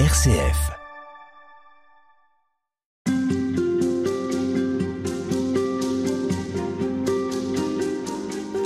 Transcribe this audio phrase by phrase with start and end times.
[0.00, 0.72] RCF.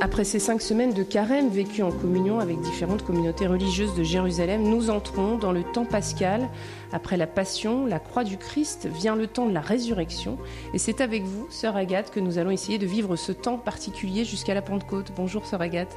[0.00, 4.62] Après ces cinq semaines de carême vécues en communion avec différentes communautés religieuses de Jérusalem,
[4.62, 6.48] nous entrons dans le temps pascal.
[6.92, 10.38] Après la passion, la croix du Christ, vient le temps de la résurrection.
[10.72, 14.24] Et c'est avec vous, sœur Agathe, que nous allons essayer de vivre ce temps particulier
[14.24, 15.12] jusqu'à la Pentecôte.
[15.14, 15.94] Bonjour, sœur Agathe.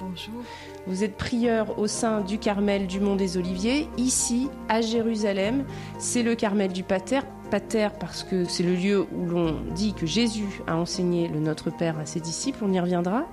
[0.00, 0.42] Bonjour.
[0.86, 5.64] Vous êtes prieur au sein du Carmel du Mont des Oliviers, ici à Jérusalem.
[5.98, 7.20] C'est le Carmel du Pater.
[7.50, 11.68] Pater parce que c'est le lieu où l'on dit que Jésus a enseigné le Notre
[11.68, 13.26] Père à ses disciples, on y reviendra.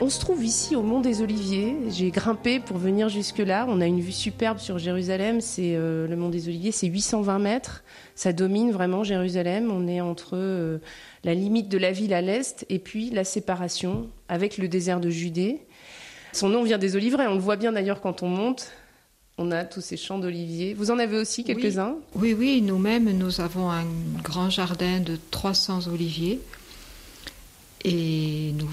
[0.00, 1.76] On se trouve ici au Mont des Oliviers.
[1.88, 3.66] J'ai grimpé pour venir jusque-là.
[3.68, 5.40] On a une vue superbe sur Jérusalem.
[5.40, 7.84] C'est euh, le Mont des Oliviers, c'est 820 mètres.
[8.16, 9.70] Ça domine vraiment Jérusalem.
[9.70, 10.78] On est entre euh,
[11.22, 15.10] la limite de la ville à l'est et puis la séparation avec le désert de
[15.10, 15.60] Judée.
[16.32, 18.70] Son nom vient des oliveraies, on le voit bien d'ailleurs quand on monte.
[19.38, 20.74] On a tous ces champs d'oliviers.
[20.74, 21.96] Vous en avez aussi quelques-uns?
[22.14, 23.86] Oui, oui, nous-mêmes, nous avons un
[24.22, 26.40] grand jardin de 300 oliviers.
[27.82, 28.68] Et nous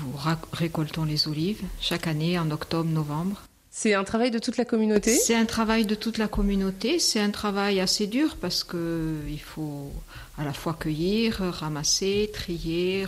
[0.52, 3.44] récoltons les olives chaque année en octobre-novembre.
[3.72, 5.16] C'est un travail de toute la communauté?
[5.16, 7.00] C'est un travail de toute la communauté.
[7.00, 9.92] C'est un travail assez dur parce qu'il faut
[10.38, 13.06] à la fois cueillir, ramasser, trier,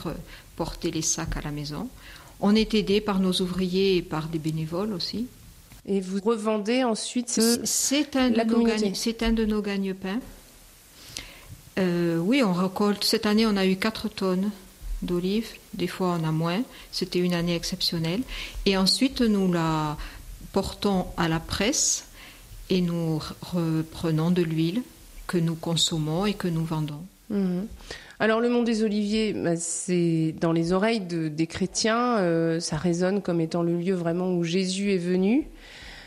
[0.56, 1.90] porter les sacs à la maison.
[2.40, 5.28] On est aidé par nos ouvriers et par des bénévoles aussi.
[5.86, 10.20] Et vous revendez ensuite C'est un, de nos gagne, un de nos gagne-pains.
[11.80, 13.04] Euh, oui, on récolte.
[13.04, 14.52] Cette année, on a eu 4 tonnes
[15.02, 15.50] d'olives.
[15.74, 16.62] Des fois, on a moins.
[16.92, 18.22] C'était une année exceptionnelle.
[18.66, 19.98] Et ensuite, nous la
[20.52, 22.06] portons à la presse
[22.70, 24.84] et nous reprenons de l'huile
[25.28, 27.04] que nous consommons et que nous vendons.
[27.30, 27.68] Mhm.
[28.20, 33.22] Alors le Mont des Oliviers, bah, c'est dans les oreilles des chrétiens, euh, ça résonne
[33.22, 35.48] comme étant le lieu vraiment où Jésus est venu.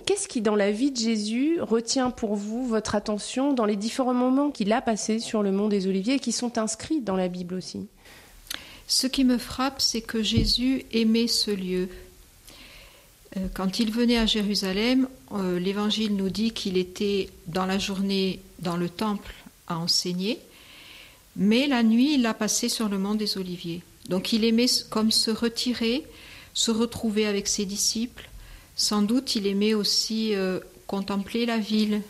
[0.05, 4.15] Qu'est-ce qui, dans la vie de Jésus, retient pour vous votre attention dans les différents
[4.15, 7.29] moments qu'il a passés sur le Mont des Oliviers et qui sont inscrits dans la
[7.29, 7.87] Bible aussi?
[8.89, 11.89] Ce qui me frappe, c'est que Jésus aimait ce lieu.
[13.37, 18.41] Euh, quand il venait à Jérusalem, euh, l'Évangile nous dit qu'il était dans la journée
[18.59, 19.35] dans le temple
[19.69, 20.39] à enseigner,
[21.37, 23.83] mais la nuit, il l'a passé sur le mont des Oliviers.
[24.09, 26.05] Donc il aimait comme se retirer,
[26.55, 28.29] se retrouver avec ses disciples.
[28.77, 32.03] Sans doute, il aimait aussi euh, contempler la ville.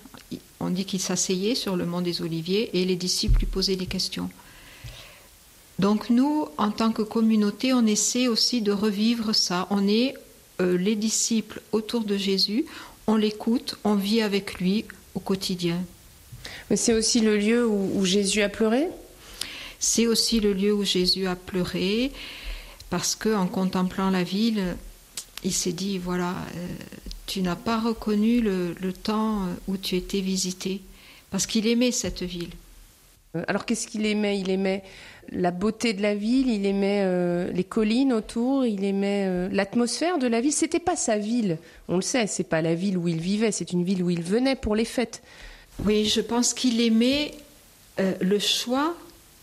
[0.60, 3.87] On dit qu'il s'asseyait sur le mont des Oliviers et les disciples lui posaient des
[3.87, 4.31] questions.
[5.78, 9.66] Donc nous, en tant que communauté, on essaie aussi de revivre ça.
[9.71, 10.15] On est
[10.60, 12.66] euh, les disciples autour de Jésus,
[13.06, 14.84] on l'écoute, on vit avec lui
[15.15, 15.78] au quotidien.
[16.71, 18.89] Mais c'est aussi le lieu où Jésus a pleuré?
[19.82, 22.12] C'est aussi le lieu où Jésus a pleuré,
[22.88, 24.76] parce que en contemplant la ville,
[25.43, 26.66] il s'est dit voilà, euh,
[27.26, 30.81] tu n'as pas reconnu le, temps où tu étais visité,
[31.31, 32.53] parce qu'il aimait cette ville.
[33.34, 34.38] Euh, alors qu'est-ce qu'il aimait?
[34.38, 34.84] Il aimait
[35.32, 40.28] la beauté de la ville, il aimait euh, les collines autour, il aimait l'atmosphère de
[40.28, 40.53] la ville.
[40.53, 43.72] C'était pas sa ville, on le sait, c'est pas la ville où il vivait, c'est
[43.72, 45.25] une ville où il venait pour les fêtes.
[45.84, 47.32] Oui, je pense qu'il aimait
[47.98, 48.94] le choix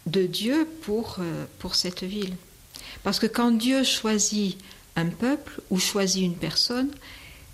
[0.09, 2.35] de Dieu pour, euh, pour cette ville.
[3.03, 4.57] Parce que quand Dieu choisit
[4.95, 6.89] un peuple ou choisit une personne,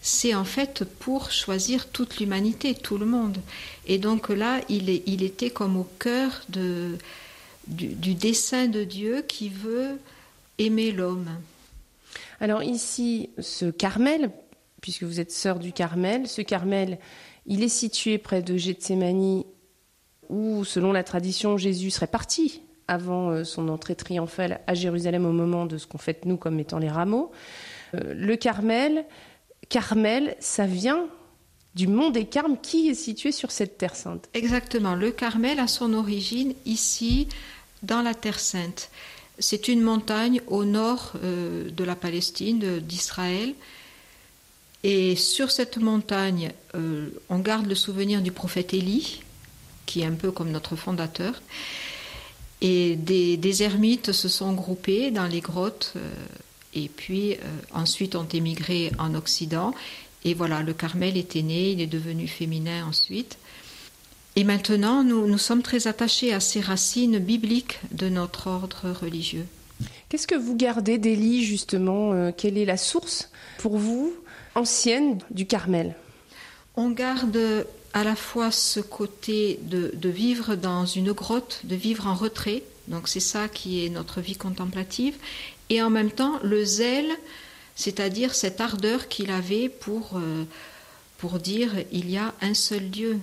[0.02, 3.38] c'est en fait pour choisir toute l'humanité, tout le monde.
[3.88, 6.98] Et donc là, il, est, il était comme au cœur de,
[7.68, 10.00] du, du dessein de Dieu qui veut
[10.58, 11.30] aimer l'homme.
[12.40, 14.30] Alors ici, ce Carmel,
[14.82, 17.00] puisque vous êtes sœur du Carmel, ce Carmel,
[17.48, 19.44] il est situé près de Gethsemane
[20.30, 25.31] où, selon la tradition, Jésus serait parti avant euh, son entrée triomphale à Jérusalem au
[25.31, 27.31] moment de ce qu'on fête nous comme étant les rameaux.
[27.96, 29.06] Euh, le Carmel,
[29.69, 31.08] Carmel, ça vient
[31.74, 34.30] du mont des Carmes qui est situé sur cette terre sainte.
[34.34, 37.28] Exactement, le Carmel a son origine ici
[37.84, 38.90] dans la terre sainte.
[39.40, 43.53] C'est une montagne au nord euh, de la Palestine, d'Israël.
[44.84, 46.52] Et sur cette montagne,
[47.30, 49.24] on garde le souvenir du prophète Élie,
[49.86, 51.42] qui est un peu comme notre fondateur.
[52.62, 56.12] Et des, ermites se sont groupés dans les grottes euh,
[56.74, 57.38] et puis euh,
[57.74, 59.74] ensuite ont émigré en Occident.
[60.24, 63.38] Et voilà, le Carmel était né, il est devenu féminin ensuite.
[64.36, 69.46] Et maintenant, nous, nous sommes très attachés à ces racines bibliques de notre ordre religieux.
[70.10, 74.14] Qu'est-ce que vous gardez d'Élie, justement euh, Quelle est la source, pour vous,
[74.56, 75.96] ancienne du Carmel?
[76.76, 82.13] On garde à la fois ce côté de, vivre dans une grotte, de vivre en
[82.13, 85.15] retrait, donc c'est ça qui est notre vie contemplative,
[85.69, 87.09] et en même temps le zèle,
[87.75, 90.44] c'est-à-dire cette ardeur qu'il avait pour, euh,
[91.18, 93.18] pour dire il y a un seul Dieu.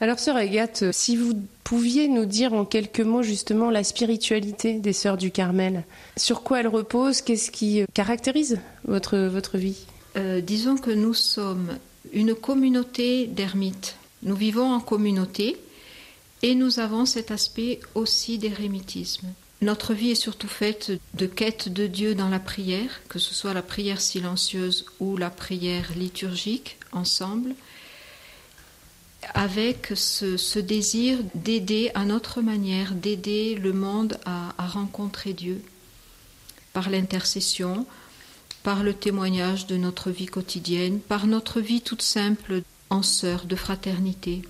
[0.00, 4.92] Alors, sœur Agathe, si vous pouviez nous dire en quelques mots justement la spiritualité des
[4.94, 5.84] sœurs du Carmel,
[6.16, 9.84] sur quoi elles reposent, qu'est-ce qui caractérise votre, votre vie?
[10.16, 11.76] Euh, Disons que nous sommes
[12.12, 13.97] une communauté d'ermites.
[14.22, 15.56] Nous vivons en communauté
[16.42, 19.28] et nous avons cet aspect aussi d'érémitisme.
[19.60, 23.54] Notre vie est surtout faite de quête de Dieu dans la prière, que ce soit
[23.54, 27.54] la prière silencieuse ou la prière liturgique ensemble
[29.34, 35.62] avec ce, désir d'aider à notre manière, d'aider le monde à, rencontrer Dieu
[36.72, 37.86] par l'intercession,
[38.62, 43.56] par le témoignage de notre vie quotidienne, par notre vie toute simple en sœur de
[43.56, 44.42] fraternité.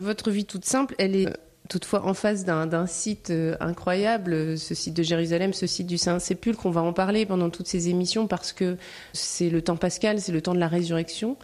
[0.00, 1.28] Votre vie toute simple, elle est
[1.68, 6.64] toutefois en face d'un site euh, incroyable, ce site de Jérusalem, ce site du Saint-Sépulcre.
[6.66, 8.76] On va en parler pendant toutes ces émissions parce que
[9.12, 11.36] c'est le temps pascal, c'est le temps de la résurrection.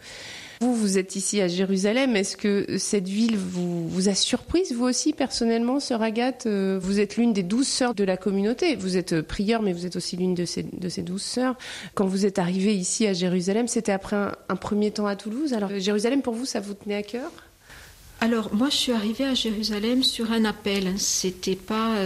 [0.61, 2.15] Vous, vous êtes ici à Jérusalem.
[2.15, 6.45] Est-ce que cette ville vous, a surprise, vous aussi, personnellement, sœur Agathe?
[6.45, 8.75] Euh, Vous êtes l'une des douze sœurs de la communauté.
[8.75, 11.55] Vous êtes euh, prieur, mais vous êtes aussi l'une de ces, de ces douze sœurs.
[11.93, 15.53] Quand vous êtes arrivée ici à Jérusalem, c'était après un, premier temps à Toulouse.
[15.53, 17.31] Alors, euh, Jérusalem, pour vous, ça vous tenait à cœur?
[18.21, 20.93] Alors moi je suis arrivée à Jérusalem sur un appel.
[20.97, 21.97] C'était pas,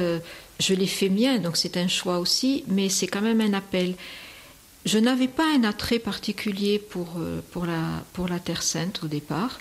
[0.59, 3.93] je l'ai fait mien, donc c'est un choix aussi, mais c'est quand même un appel.
[4.85, 9.59] Je n'avais pas un attrait particulier pour, euh, pour, la, Terre Sainte au départ.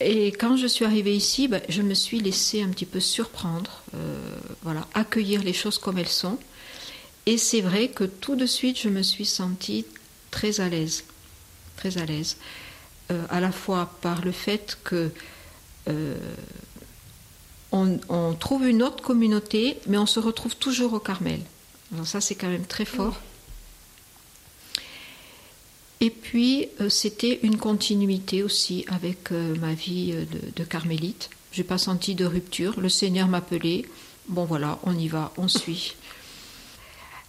[0.00, 3.82] Et quand je suis arrivée ici, ben, je me suis laissée un petit peu surprendre,
[3.94, 4.18] euh,
[4.62, 6.38] voilà, accueillir les choses comme elles sont.
[7.26, 9.84] Et c'est vrai que tout de suite, je me suis sentie
[10.30, 11.04] très à l'aise,
[11.76, 12.38] très à l'aise,
[13.10, 15.10] euh, à la fois par le fait que
[17.72, 21.40] on, trouve une autre communauté, mais on se retrouve toujours au Carmel.
[22.04, 23.18] Ça, c'est quand même très fort.
[26.00, 30.24] Et puis, euh, c'était une continuité aussi avec euh, ma vie euh,
[30.54, 31.30] de, carmélite.
[31.50, 32.78] Je n'ai pas senti de rupture.
[32.80, 33.84] Le Seigneur m'appelait.
[34.28, 35.94] Bon, voilà, on y va, on suit.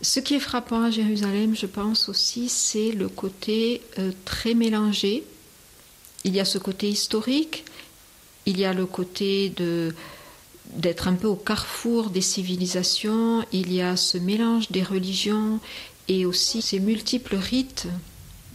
[0.01, 3.81] Ce qui est frappant à Jérusalem, je pense aussi, c'est le côté
[4.23, 5.23] très mélangé.
[6.23, 7.65] Il y a ce côté historique,
[8.45, 9.93] il y a le côté de,
[10.73, 15.59] d'être un peu au carrefour des civilisations, il y a ce mélange des religions
[16.07, 17.87] et aussi ces multiples rites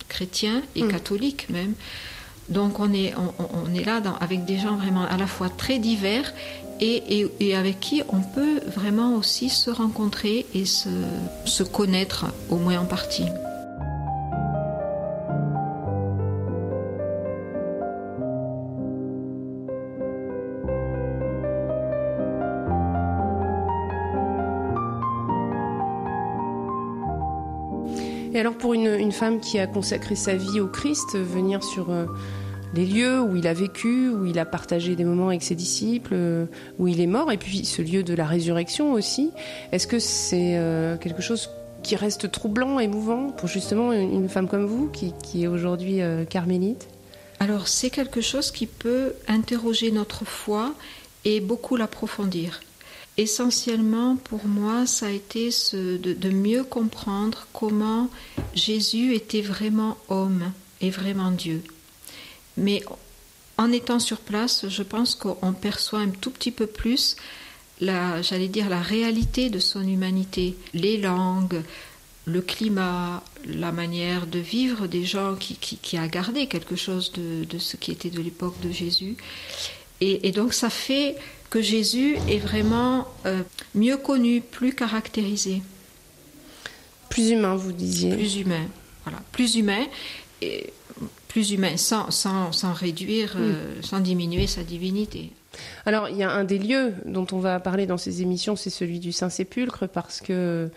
[0.09, 0.89] chrétiens et mm.
[0.89, 1.75] catholiques même.
[2.49, 6.35] Donc on est, on, est là avec des gens vraiment à la fois très divers
[6.81, 10.91] et, et, avec qui on peut vraiment aussi se rencontrer et se,
[11.47, 13.25] se connaître au moins en partie.
[29.05, 32.07] Une, femme qui a consacré sa vie au Christ, venir sur euh,
[32.75, 36.13] les lieux où il a vécu, où il a partagé des moments avec ses disciples,
[36.15, 36.47] euh,
[36.79, 39.31] où il est mort, et puis ce lieu de la résurrection aussi,
[39.73, 41.51] est-ce que c'est euh, quelque chose
[41.83, 46.89] qui reste troublant, émouvant pour justement une, femme comme vous qui est aujourd'hui carmélite?
[47.41, 50.73] Alors c'est quelque chose qui peut interroger notre foi
[51.27, 52.61] et beaucoup l'approfondir.
[53.17, 58.11] Essentiellement, pour moi, ça a été de, mieux comprendre comment
[58.55, 60.51] Jésus était vraiment homme
[60.81, 61.63] et vraiment Dieu.
[62.57, 62.83] Mais
[63.57, 67.15] en étant sur place, je pense qu'on perçoit un tout petit peu plus
[67.81, 71.63] la, j'allais dire, la réalité de son humanité, les langues,
[72.25, 77.77] le climat, la manière de vivre des gens qui, a gardé quelque chose de, ce
[77.77, 79.17] qui était de l'époque de Jésus.
[80.01, 81.17] et, donc ça fait
[81.55, 83.41] que Jésus est vraiment euh,
[83.77, 85.63] mieux connu, plus caractérisé.
[87.09, 88.13] Plus humain, vous disiez.
[88.13, 88.67] Plus humain,
[89.05, 89.21] voilà.
[89.31, 89.87] Plus humain,
[90.43, 90.73] et
[91.29, 95.31] plus humain, sans, sans, sans réduire, euh, sans diminuer sa divinité.
[95.87, 98.69] Alors, il y a un des lieux dont on va parler dans ces émissions, c'est
[98.69, 100.69] celui du Saint-Sépulcre, parce que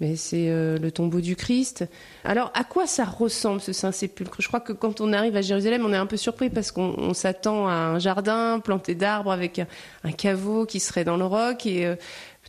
[0.00, 1.84] mais c'est euh, le tombeau du Christ.
[2.24, 4.36] Alors, à quoi ça ressemble ce Saint-Sépulcre?
[4.40, 7.14] Je crois que quand on arrive à Jérusalem, on est un peu surpris parce qu'on
[7.14, 9.60] s'attend à un jardin planté d'arbres avec
[10.04, 11.64] un, caveau qui serait dans le roc.
[11.64, 11.96] Et euh,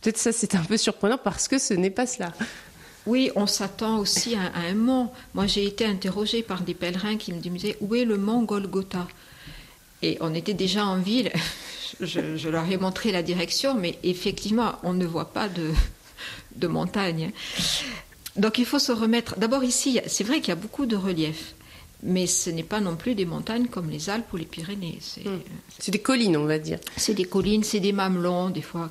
[0.00, 2.32] peut-être ça, c'est un peu surprenant parce que ce n'est pas cela.
[3.06, 5.08] Oui, on s'attend aussi à, un mont.
[5.32, 9.08] Moi, j'ai été interrogée par des pèlerins qui me disaient où est le mont Golgotha?
[10.02, 11.32] Et on était déjà en ville.
[12.00, 15.72] Je, je leur ai montré la direction, mais effectivement, on ne voit pas de,
[16.58, 17.32] de montagne.
[18.36, 19.38] Donc il faut se remettre.
[19.38, 21.54] D'abord ici, c'est vrai qu'il y a beaucoup de relief,
[22.02, 24.98] mais ce n'est pas non plus des montagnes comme les Alpes ou les Pyrénées.
[25.00, 25.90] C'est hmm.
[25.90, 26.78] des collines, on va dire.
[26.96, 28.90] C'est des collines, c'est des mamelons, des fois.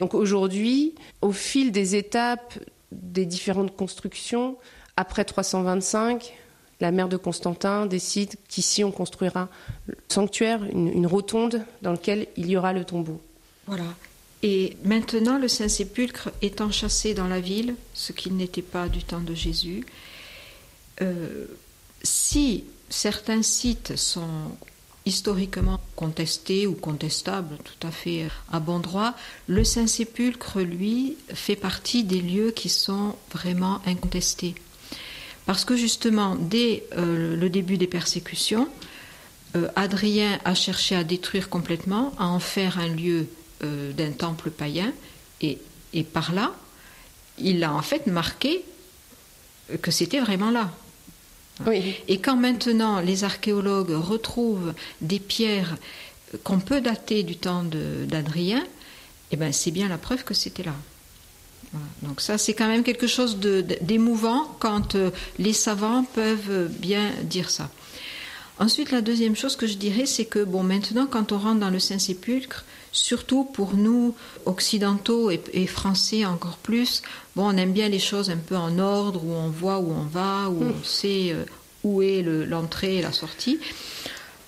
[0.00, 2.58] Donc aujourd'hui, au fil des étapes
[2.92, 4.56] des différentes constructions,
[4.96, 6.34] après 325,
[6.80, 9.48] la mère de Constantin décide qu'ici on construira
[9.86, 13.20] le sanctuaire, une, une rotonde dans laquelle il y aura le tombeau.
[13.66, 13.84] Voilà.
[14.46, 19.22] Et maintenant, le Saint-Sépulcre étant chassé dans la ville, ce qu'il n'était pas du temps
[19.22, 19.86] de Jésus,
[21.00, 21.46] euh,
[22.02, 24.52] si certains sites sont
[25.06, 29.14] historiquement contestés ou contestables, tout à fait à bon droit,
[29.46, 34.54] le Saint-Sépulcre, lui, fait partie des lieux qui sont vraiment incontestés.
[35.46, 38.68] Parce que justement, dès euh, le début des persécutions,
[39.56, 43.26] euh, Adrien a cherché à détruire complètement, à en faire un lieu
[43.64, 44.92] euh, d'un temple païen,
[45.40, 45.58] et,
[45.92, 46.54] et, par là,
[47.38, 48.64] il a en fait marqué
[49.82, 50.70] que c'était vraiment là.
[51.66, 51.94] Oui.
[52.08, 55.76] Et quand maintenant les archéologues retrouvent des pierres
[56.42, 58.64] qu'on peut dater du temps d'Adrien,
[59.30, 60.74] eh ben c'est bien la preuve que c'était là.
[61.72, 61.86] Voilà.
[62.02, 67.50] Donc ça, c'est quand même quelque chose d'émouvant quand euh, les savants peuvent bien dire
[67.50, 67.70] ça.
[68.58, 71.70] Ensuite, la deuxième chose que je dirais, c'est que bon, maintenant, quand on rentre dans
[71.70, 72.64] le Saint-Sépulcre,
[72.94, 74.14] surtout pour nous
[74.46, 77.02] occidentaux et, et, français encore plus,
[77.36, 80.04] bon, on aime bien les choses un peu en ordre, où on voit où on
[80.04, 80.72] va, où mmh.
[80.80, 81.44] on sait euh,
[81.82, 83.58] où est l'entrée et la sortie.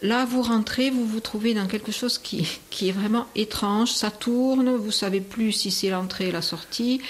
[0.01, 3.93] Là, vous rentrez, vous vous trouvez dans quelque chose qui, qui est vraiment étrange.
[3.93, 7.01] Ça tourne, vous savez plus si c'est l'entrée et la sortie.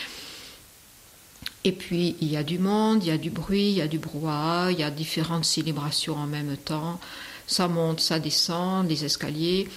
[1.65, 3.89] Et puis, il y a du monde, il y a du bruit, il y a
[3.89, 6.99] du brouhaha, il y a différentes célébrations en même temps.
[7.47, 9.69] Ça monte, ça descend, des escaliers.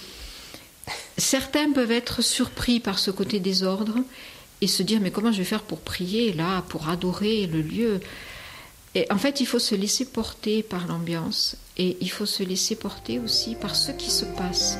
[1.16, 3.96] Certains peuvent être surpris par ce côté désordre
[4.60, 8.00] et se dire mais comment je vais faire pour prier là, pour adorer le lieu?
[8.94, 12.74] Et en fait, il faut se laisser porter par l'ambiance et il faut se laisser
[12.74, 14.78] porter aussi par ce qui se passe.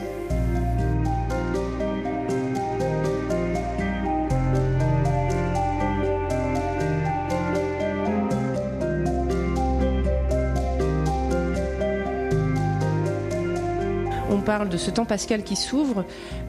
[14.50, 16.04] Parle de ce temps pascal qui s'ouvre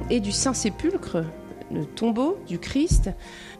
[0.09, 1.17] et du Saint-Sépulcre,
[1.71, 3.11] le tombeau du Christ,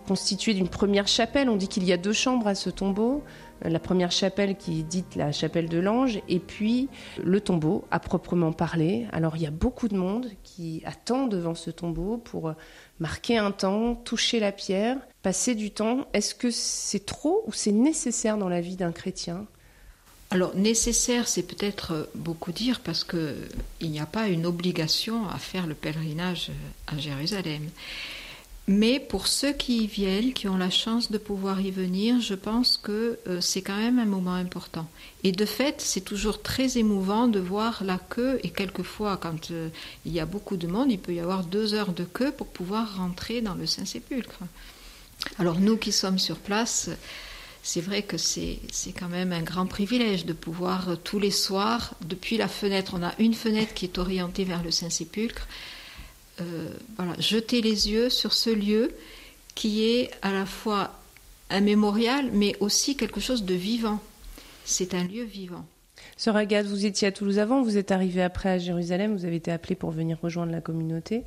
[0.07, 1.47] constitué d'une première chapelle.
[1.47, 3.23] On dit qu'il y a deux chambres à ce tombeau.
[3.61, 6.89] La première chapelle qui est dite la chapelle de l'ange, et puis
[7.23, 9.05] le tombeau à proprement parler.
[9.11, 12.55] Alors il y a beaucoup de monde qui attend devant ce tombeau pour
[12.99, 16.07] marquer un temps, toucher la pierre, passer du temps.
[16.13, 19.45] Est-ce que c'est trop ou c'est nécessaire dans la vie d'un chrétien?
[20.31, 23.35] Alors nécessaire, c'est peut-être beaucoup dire parce que
[23.81, 26.51] il n'y a pas une obligation à faire le pèlerinage
[26.87, 27.69] à Jérusalem.
[28.67, 32.35] Mais pour ceux qui y viennent, qui ont la chance de pouvoir y venir, je
[32.35, 34.87] pense que c'est quand même un moment important.
[35.25, 38.39] Et de fait, c'est toujours très émouvant de voir la queue.
[38.43, 39.49] Et quelquefois, quand
[40.05, 42.47] il y a beaucoup de monde, il peut y avoir deux heures de queue pour
[42.47, 44.39] pouvoir rentrer dans le Saint-Sépulcre.
[45.39, 46.89] Alors nous qui sommes sur place,
[47.63, 48.59] c'est vrai que c'est
[48.97, 53.03] quand même un grand privilège de pouvoir euh, tous les soirs, depuis la fenêtre, on
[53.03, 55.47] a une fenêtre qui est orientée vers le Saint-Sépulcre,
[56.39, 56.69] euh,
[57.19, 58.91] jeter les yeux sur ce lieu
[59.53, 60.91] qui est à la fois
[61.49, 63.99] un mémorial, mais aussi quelque chose de vivant.
[64.65, 65.65] C'est un lieu vivant.
[66.17, 69.51] Sœur vous étiez à Toulouse avant, vous êtes arrivée après à Jérusalem, vous avez été
[69.51, 71.23] appelée pour venir rejoindre la communauté.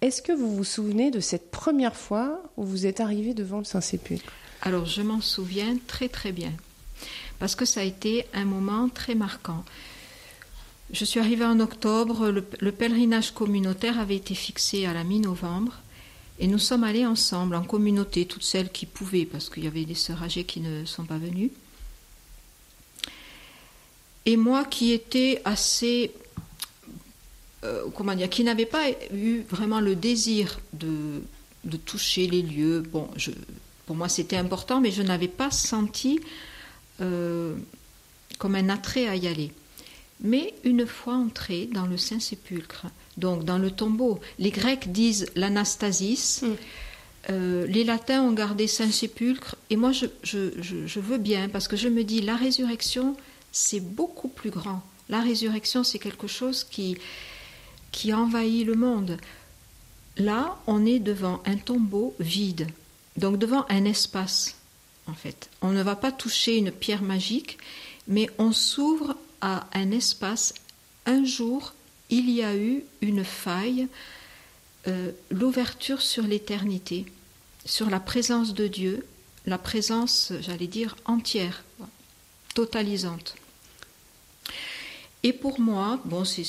[0.00, 3.64] Est-ce que vous vous souvenez de cette première fois où vous êtes arrivée devant le
[3.64, 4.32] Saint-Sépulcre?
[4.64, 6.52] Alors je m'en souviens très très bien,
[7.38, 9.64] parce que ça a été un moment très marquant.
[10.92, 15.74] Je suis arrivée en octobre, le, le pèlerinage communautaire avait été fixé à la mi-novembre,
[16.40, 19.84] et nous sommes allés ensemble, en communauté, toutes celles qui pouvaient, parce qu'il y avait
[19.84, 21.52] des sœurs âgées qui ne sont pas venues.
[24.26, 26.10] Et moi qui étais assez
[27.64, 31.22] euh, comment dire, qui n'avait pas eu vraiment le désir de,
[31.64, 32.80] de toucher les lieux.
[32.80, 33.30] Bon, je,
[33.86, 36.20] pour moi, c'était important, mais je n'avais pas senti
[37.00, 37.54] euh,
[38.38, 39.52] comme un attrait à y aller.
[40.20, 42.86] Mais une fois entré dans le Saint-Sépulcre,
[43.16, 46.54] donc dans le tombeau, les Grecs disent l'anastasis, mm.
[47.30, 51.68] euh, les Latins ont gardé Saint-Sépulcre, et moi je, je, je, je, veux bien, parce
[51.68, 53.16] que je me dis, la résurrection,
[53.52, 54.82] c'est beaucoup plus grand.
[55.08, 56.96] La résurrection, c'est quelque chose qui,
[57.92, 59.18] qui envahit le monde.
[60.16, 62.68] Là, on est devant un tombeau vide.
[63.16, 64.56] Donc devant un espace,
[65.06, 65.48] en fait.
[65.62, 67.58] On ne va pas toucher une pierre magique,
[68.08, 70.54] mais on s'ouvre à un espace.
[71.06, 71.74] Un jour,
[72.10, 73.88] il y a eu une faille,
[74.88, 77.06] euh, l'ouverture sur l'éternité,
[77.64, 79.06] sur la présence de Dieu,
[79.46, 81.64] la présence, j'allais dire, entière,
[82.54, 83.36] totalisante.
[85.22, 86.44] Et pour moi, bon, c'est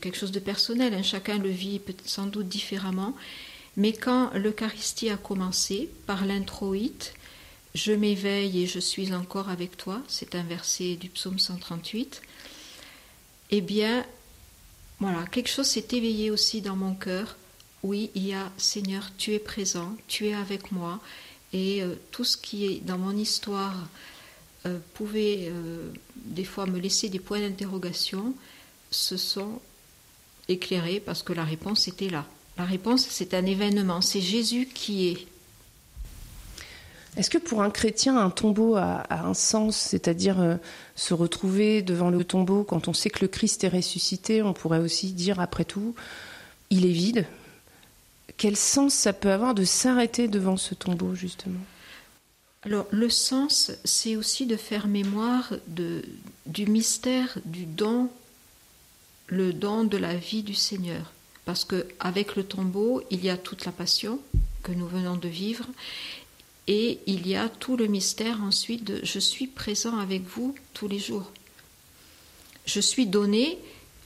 [0.00, 3.14] quelque chose de personnel, hein, chacun le vit sans doute différemment,
[3.80, 7.14] mais quand l'Eucharistie a commencé par l'introïte,
[7.74, 12.20] Je m'éveille et je suis encore avec toi, c'est un verset du psaume 138.
[13.52, 14.04] Eh bien,
[14.98, 17.36] voilà, quelque chose s'est éveillé aussi dans mon cœur.
[17.84, 20.98] Oui, il y a Seigneur, tu es présent, tu es avec moi,
[21.52, 23.76] et euh, tout ce qui est dans mon histoire
[24.66, 28.34] euh, pouvait euh, des fois me laisser des points d'interrogation,
[28.90, 29.62] se sont
[30.48, 32.26] éclairés parce que la réponse était là.
[32.60, 35.26] La réponse, c'est un événement, c'est Jésus qui est.
[37.16, 40.58] Est-ce que pour un chrétien, un tombeau a, un sens, c'est-à-dire
[40.94, 44.80] se retrouver devant le tombeau quand on sait que le Christ est ressuscité On pourrait
[44.80, 45.94] aussi dire, après tout,
[46.68, 47.24] il est vide?
[48.36, 51.60] Quel sens ça peut avoir de s'arrêter devant ce tombeau, justement?
[52.60, 56.02] Alors le sens, c'est aussi de faire mémoire de,
[56.44, 58.10] du mystère du don,
[59.28, 61.10] le don de la vie du Seigneur.
[61.44, 64.20] Parce qu'avec le tombeau, il y a toute la passion
[64.62, 65.66] que nous venons de vivre,
[66.66, 70.86] et il y a tout le mystère ensuite de je suis présent avec vous tous
[70.86, 71.32] les jours.
[72.66, 73.58] Je suis donné,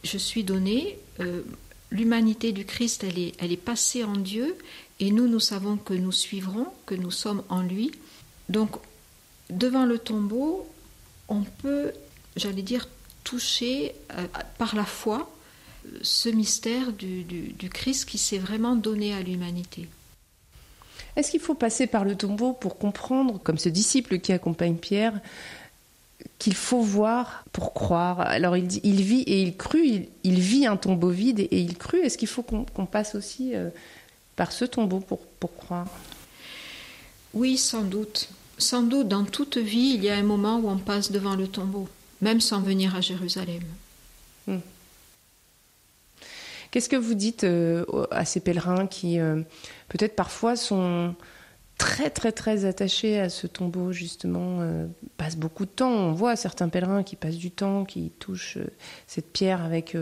[0.05, 1.43] je suis donné, euh,
[1.91, 4.57] l'humanité du Christ, elle est, elle est passée en Dieu,
[5.00, 7.91] et nous, nous savons que nous suivrons, que nous sommes en lui,
[8.49, 8.76] donc,
[9.50, 10.67] devant le tombeau,
[11.29, 11.93] on peut,
[12.37, 12.88] j'allais dire,
[13.25, 14.26] toucher euh,
[14.59, 15.34] par la foi
[16.03, 19.88] ce mystère du, Christ qui s'est vraiment donné à l'humanité.
[21.17, 25.21] Est-ce qu'il faut passer par le tombeau pour comprendre, comme ce disciple qui accompagne Pierre,
[26.38, 28.21] qu'il faut voir pour croire?
[28.21, 31.76] Alors il dit, il vit et il crut, il, vit un tombeau vide et, il
[31.76, 32.03] crut.
[32.03, 33.71] Est-ce qu'il faut qu'on passe aussi euh,
[34.35, 35.87] par ce tombeau pour, pour croire?
[37.33, 38.29] Oui, sans doute.
[38.59, 41.49] Sans doute, dans toute vie, il y a un moment où on passe devant le
[41.49, 41.88] tombeau,
[42.21, 43.62] même sans venir à Jérusalem.
[44.47, 44.59] Hmm.
[46.75, 49.43] Qu'est-ce que vous dites euh, à ces pèlerins qui, euh,
[49.88, 51.14] peut-être parfois, sont
[51.78, 56.35] très, très, très attachés à ce tombeau, justement, euh, passent beaucoup de temps On voit
[56.35, 58.59] certains pèlerins qui passent du temps, qui touchent
[59.07, 59.97] cette pierre avec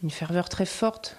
[0.00, 1.16] une ferveur très forte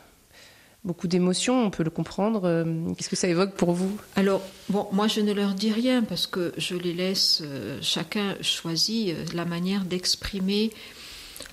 [0.85, 2.65] beaucoup d'émotions, on peut le comprendre.
[2.95, 3.99] Qu'est-ce que ça évoque pour vous?
[4.15, 7.43] Alors, bon, moi je ne leur dis rien parce que je les laisse,
[7.81, 10.71] chacun choisit la manière d'exprimer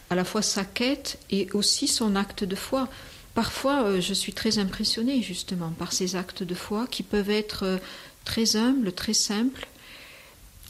[0.08, 2.88] à la fois sa quête et aussi son acte de foi.
[3.34, 7.80] Parfois, je suis très impressionnée justement par ces actes de foi qui peuvent être
[8.24, 9.66] très humbles, très simples.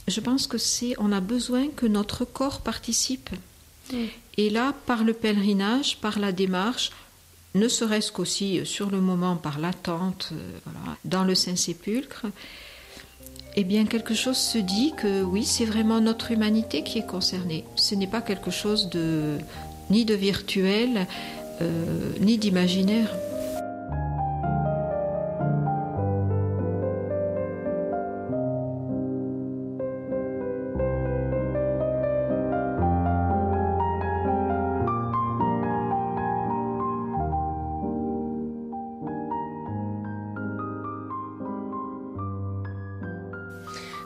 [0.09, 3.31] Je pense que c'est, on a besoin que notre corps participe.
[4.37, 6.90] Et là, par le pèlerinage, par la démarche,
[7.55, 10.59] ne serait-ce qu'aussi euh, sur le moment par l'attente euh,
[11.05, 12.27] dans le Saint-Sépulcre,
[13.57, 17.64] eh bien quelque chose se dit que oui, c'est vraiment notre humanité qui est concernée.
[17.77, 19.38] Ce n'est pas quelque chose de
[19.90, 21.07] ni de virtuel,
[21.62, 23.14] euh, ni d'imaginaire.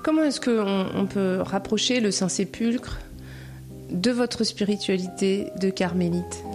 [0.09, 2.99] Comment est-ce qu'on peut rapprocher le Saint-Sépulcre
[3.91, 6.48] de votre spiritualité de carmélite?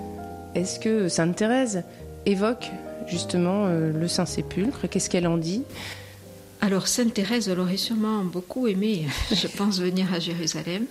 [0.56, 1.84] Est-ce que Sainte Thérèse
[2.26, 2.70] évoque
[3.08, 4.88] justement euh, le Saint-Sépulcre?
[4.89, 5.63] Qu'est-ce qu'elle en dit?
[6.62, 10.86] Alors Sainte Thérèse, elle aurait sûrement beaucoup aimé, je pense, venir à Jérusalem.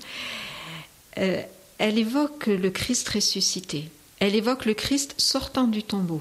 [1.19, 1.41] Euh,
[1.79, 3.89] elle évoque le Christ ressuscité.
[4.19, 6.21] Elle évoque le Christ sortant du tombeau.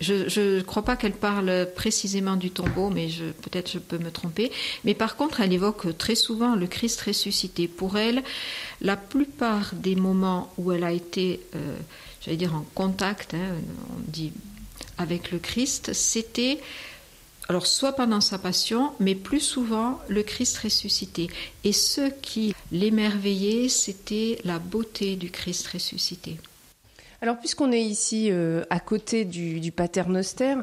[0.00, 3.08] Je ne crois pas qu'elle parle précisément du tombeau, mais
[3.42, 4.50] peut-être je peux me tromper.
[4.84, 7.68] Mais par contre, elle évoque très souvent le Christ ressuscité.
[7.68, 8.24] Pour elle,
[8.80, 11.76] la plupart des moments où elle a été, euh,
[12.20, 13.56] j'allais dire, en contact, hein,
[13.90, 14.32] on dit,
[14.98, 16.58] avec le Christ, c'était,
[17.48, 21.28] alors soit pendant sa passion, mais plus souvent le Christ ressuscité.
[21.62, 26.36] Et ce qui l'émerveillait, c'était la beauté du Christ ressuscité.
[27.24, 30.56] Alors, puisqu'on est ici euh, à côté du, du Paternoster,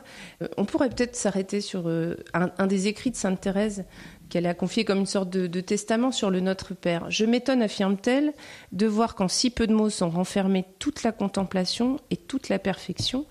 [0.43, 3.83] euh, on pourrait peut-être s'arrêter sur euh, un, des écrits de Sainte Thérèse
[4.29, 7.09] qu'elle a confié comme une sorte de, testament sur le Notre Père.
[7.09, 8.33] Je m'étonne, affirme-t-elle,
[8.73, 12.59] de voir qu'en si peu de mots sont renfermés toute la contemplation et toute la
[12.59, 13.25] perfection.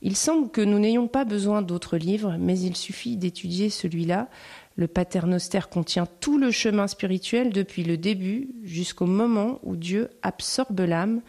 [0.00, 4.28] Il semble que nous n'ayons pas besoin d'autres livres, mais il suffit d'étudier celui-là.
[4.76, 10.80] Le Paternoster contient tout le chemin spirituel depuis le début jusqu'au moment où Dieu absorbe
[10.80, 11.20] l'âme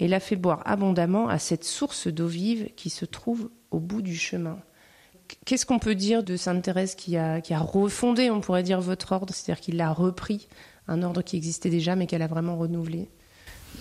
[0.00, 4.02] et l'a fait boire abondamment à cette source d'eau vive qui se trouve au bout
[4.02, 4.58] du chemin.
[5.44, 8.80] Qu'est-ce qu'on peut dire de Sainte Thérèse qui a, qui a refondé, on pourrait dire,
[8.80, 10.48] votre ordre, c'est-à-dire qu'il a repris
[10.86, 13.08] un ordre qui existait déjà mais qu'elle a vraiment renouvelé?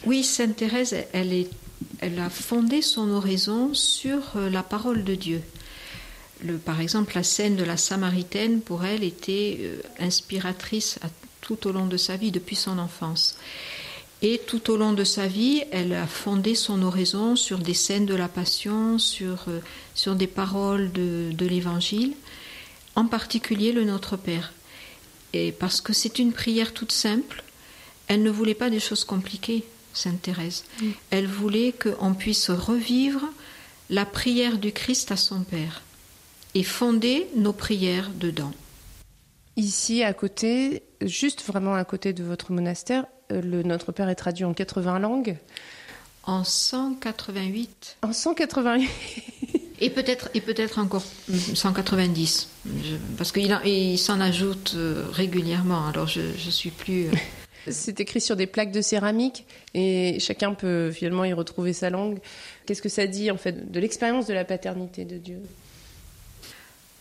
[0.06, 5.42] Oui, Sainte Thérèse, elle, a fondé son oraison sur euh, la parole de Dieu.
[6.66, 11.00] Par exemple, la scène de la Samaritaine, pour elle, était euh, inspiratrice
[11.42, 13.38] tout au long de sa vie, depuis son enfance.
[14.22, 18.08] Et tout au long de sa vie, elle a fondé son oraison sur des scènes
[18.08, 19.60] de la Passion, sur, euh,
[19.94, 22.14] sur des paroles de, de l'Évangile,
[22.96, 24.54] en particulier le Notre Père.
[25.34, 27.44] Et parce que c'est une prière toute simple,
[28.08, 30.64] elle ne voulait pas des choses compliquées, Sainte Thérèse.
[31.10, 33.24] Elle voulait qu'on puisse revivre
[33.90, 35.82] la prière du Christ à son Père
[36.56, 38.54] et fonder nos prières dedans.
[39.58, 44.16] Ici, à côté, juste vraiment à côté de votre monastère, euh, le Notre Père est
[44.16, 45.38] traduit en 80 langues.
[46.24, 47.98] En 188.
[48.02, 48.90] En 188
[49.80, 52.50] Et peut-être et peut-être encore 190,
[53.16, 55.88] parce qu'il il s'en ajoute euh, régulièrement.
[55.88, 57.08] Alors je ne suis plus.
[57.08, 57.12] Euh,
[57.70, 62.20] C'est écrit sur des plaques de céramique et chacun peut finalement y retrouver sa langue.
[62.66, 65.42] Qu'est-ce que ça dit en fait de l'expérience de la paternité de Dieu?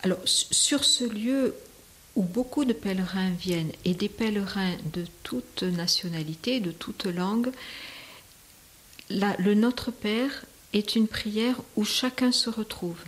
[0.03, 1.55] Alors sur ce lieu
[2.17, 7.51] où beaucoup de pèlerins viennent et des pèlerins de toute nationalité, de toute langue,
[9.11, 12.99] le Notre Père est une prière où chacun se retrouve,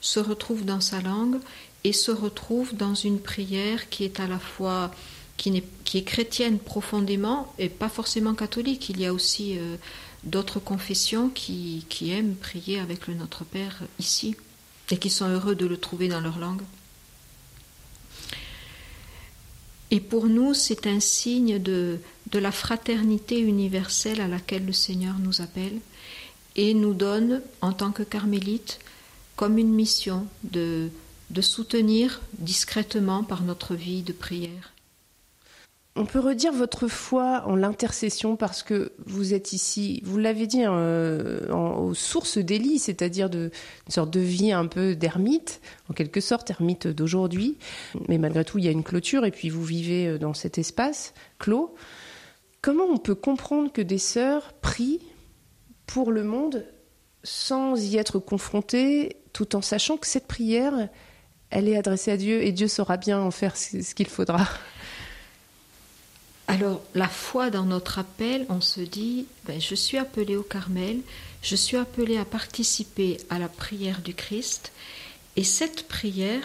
[0.00, 1.38] se retrouve dans sa langue
[1.82, 4.90] et se retrouve dans une prière qui est à la fois
[5.36, 8.88] qui, est, qui est chrétienne profondément et pas forcément catholique.
[8.88, 9.76] Il y a aussi euh,
[10.22, 14.36] d'autres confessions qui, qui aiment prier avec le Notre Père ici
[14.90, 16.62] et qui sont heureux de le trouver dans leur langue.
[19.94, 22.00] Et pour nous, c'est un signe de,
[22.32, 25.78] la fraternité universelle à laquelle le Seigneur nous appelle
[26.56, 28.80] et nous donne, en tant que carmélites,
[29.36, 30.90] comme une mission de
[31.40, 34.73] soutenir discrètement par notre vie de prière.
[35.96, 40.64] On peut redire votre foi en l'intercession parce que vous êtes ici, vous l'avez dit,
[40.64, 43.52] euh, en, aux sources d'Élie, c'est-à-dire de,
[43.86, 47.58] une sorte de vie un peu d'ermite, en quelque sorte, ermite d'aujourd'hui.
[48.08, 50.58] Mais malgré tout, il y a une clôture et puis vous vivez euh, dans cet
[50.58, 51.76] espace clos.
[52.60, 55.00] Comment on peut comprendre que des sœurs prient
[55.86, 56.66] pour le monde
[57.22, 60.88] sans y être confrontées, tout en sachant que cette prière,
[61.50, 64.44] elle est adressée à Dieu et Dieu saura bien en faire ce qu'il faudra?
[66.46, 71.00] Alors, la foi dans notre appel, on se dit, ben, je suis appelé au Carmel,
[71.42, 74.72] je suis appelé à participer à la prière du Christ,
[75.36, 76.44] et cette prière,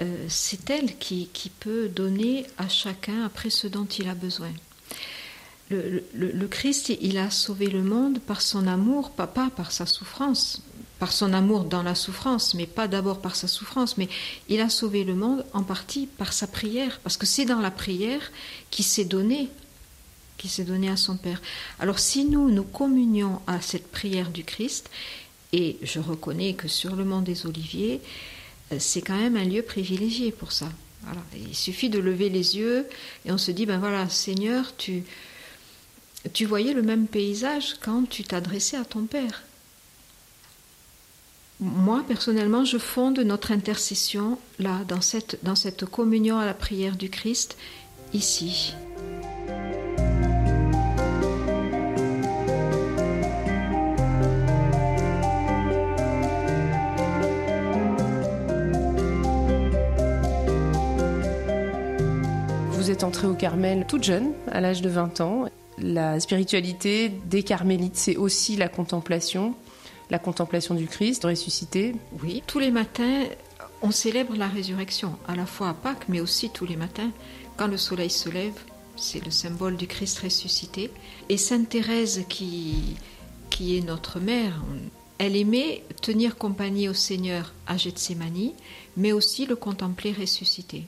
[0.00, 1.28] euh, c'est elle qui,
[1.60, 4.50] peut donner à chacun après ce dont il a besoin.
[5.70, 10.60] Le, Christ, il a sauvé le monde par son amour, pas, pas par sa souffrance
[11.02, 14.08] par son amour dans la souffrance, mais pas d'abord par sa souffrance, mais
[14.48, 17.72] il a sauvé le monde en partie par sa prière, parce que c'est dans la
[17.72, 18.30] prière
[18.70, 19.48] qu'il s'est donné,
[20.38, 21.42] qui s'est donné à son Père.
[21.80, 24.90] Alors si nous nous communions à cette prière du Christ,
[25.52, 28.00] et je reconnais que sur le mont des Oliviers,
[28.70, 30.68] euh, c'est quand même un lieu privilégié pour ça.
[31.36, 32.86] Il suffit de lever les yeux
[33.24, 35.02] et on se dit, ben voilà, Seigneur, tu,
[36.32, 39.42] tu voyais le même paysage quand tu t'adressais à ton Père.
[41.62, 47.56] Moi, personnellement, je fonde notre intercession là, dans cette, communion à la prière du Christ,
[48.12, 48.74] ici.
[62.72, 65.44] Vous êtes entrée au Carmel toute jeune, à l'âge de 20 ans.
[65.78, 69.54] La spiritualité des carmélites, c'est aussi la contemplation
[70.12, 71.94] la contemplation du Christ ressuscité.
[72.22, 73.24] Oui, tous les matins,
[73.80, 77.10] on célèbre la résurrection, à la fois à Pâques, mais aussi tous les matins,
[77.56, 78.52] quand le soleil se lève,
[78.94, 80.90] c'est le symbole du Christ ressuscité.
[81.30, 82.96] Et Sainte Thérèse, qui,
[83.48, 84.62] qui est notre mère,
[85.16, 88.52] elle aimait tenir compagnie au Seigneur à Gethsemane,
[88.98, 90.84] mais aussi le contempler ressuscité.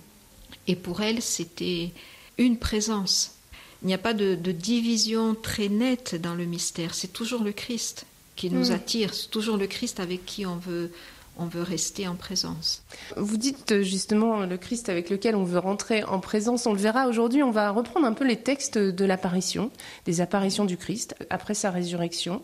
[0.66, 1.92] Et pour elle, c'était
[2.36, 3.36] une présence.
[3.82, 7.52] Il n'y a pas de, de, division très nette dans le mystère, c'est toujours le
[7.52, 8.04] Christ
[8.36, 8.74] qui nous mm.
[8.74, 9.14] attire.
[9.14, 10.90] C'est toujours le Christ avec qui on veut,
[11.38, 12.82] on veut rester en présence.
[13.16, 16.66] Vous dites euh, justement le Christ avec lequel on veut rentrer en présence.
[16.66, 17.42] On le verra aujourd'hui.
[17.42, 19.70] On va reprendre un peu les textes de l'apparition,
[20.06, 22.42] des apparitions du Christ après sa résurrection.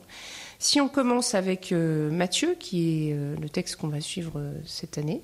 [0.62, 4.52] Si on commence avec euh, Matthieu, qui est euh, le texte qu'on va suivre euh,
[4.66, 5.22] cette année,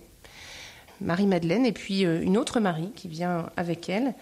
[1.03, 4.15] Marie-Madeleine, et puis euh, une autre Marie qui vient avec elle.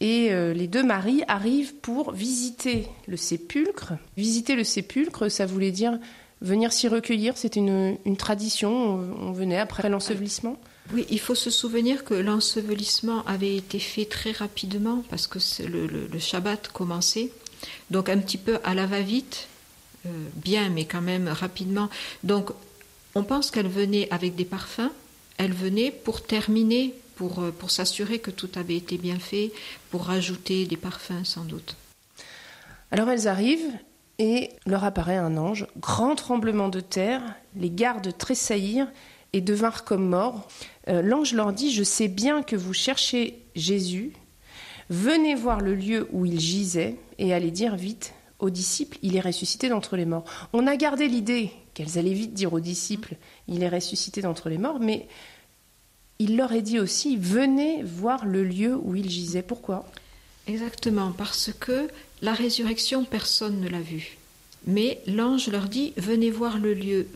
[0.00, 3.92] Et euh, les deux maris arrivent pour visiter le sépulcre.
[4.16, 5.98] Visiter le sépulcre, ça voulait dire
[6.40, 7.36] venir s'y recueillir.
[7.36, 8.70] C'était une, tradition.
[9.20, 10.58] On, venait après l'ensevelissement.
[10.92, 15.86] Oui, il faut se souvenir que l'ensevelissement avait été fait très rapidement parce que le,
[15.86, 17.30] le, le, Shabbat commençait.
[17.90, 19.48] Donc un petit peu à la va-vite,
[20.06, 21.88] euh, bien, mais quand même rapidement.
[22.22, 22.50] Donc
[23.14, 24.90] On pense qu'elle venait avec des parfums,
[25.38, 29.52] elle venait pour terminer, pour, euh, pour s'assurer que tout avait été bien fait,
[29.90, 31.76] pour rajouter des parfums sans doute.
[32.90, 33.72] Alors elles arrivent
[34.18, 37.22] et leur apparaît un ange, grand tremblement de terre,
[37.56, 38.90] les gardes tressaillirent
[39.32, 40.46] et devinrent comme morts.
[40.88, 44.12] Euh, l'ange leur dit, je sais bien que vous cherchez Jésus,
[44.90, 49.20] venez voir le lieu où il gisait et allez dire vite aux disciples, il est
[49.20, 50.24] ressuscité d'entre les morts.
[50.52, 53.16] On a gardé l'idée qu'elles allaient vite dire aux disciples,
[53.48, 55.08] il est ressuscité d'entre les morts, mais
[56.24, 59.42] il leur est dit aussi, venez voir le lieu où il gisait.
[59.42, 59.84] Pourquoi?
[60.46, 61.88] Exactement, parce que
[62.22, 64.16] la résurrection, personne ne l'a vue.
[64.66, 67.08] Mais l'ange leur dit, venez voir le lieu.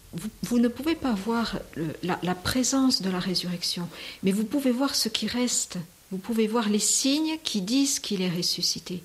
[0.42, 1.58] Vous, ne pouvez pas voir
[2.02, 3.88] la, la, présence de la résurrection,
[4.22, 5.78] mais vous pouvez voir ce qui reste.
[6.10, 9.02] Vous pouvez voir les signes qui disent qu'il est ressuscité.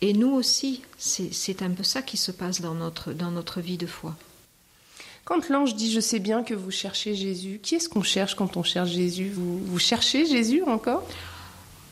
[0.00, 3.78] Et nous aussi, c'est un peu ça qui se passe dans notre, dans notre vie
[3.78, 4.16] de foi.
[5.24, 8.56] Quand l'ange dit Je sais bien que vous cherchez Jésus, qui est-ce qu'on cherche quand
[8.56, 9.30] on cherche Jésus?
[9.32, 11.04] Vous, cherchez Jésus encore?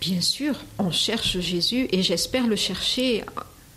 [0.01, 3.25] Bien sûr, on cherche Jésus et j'espère le chercher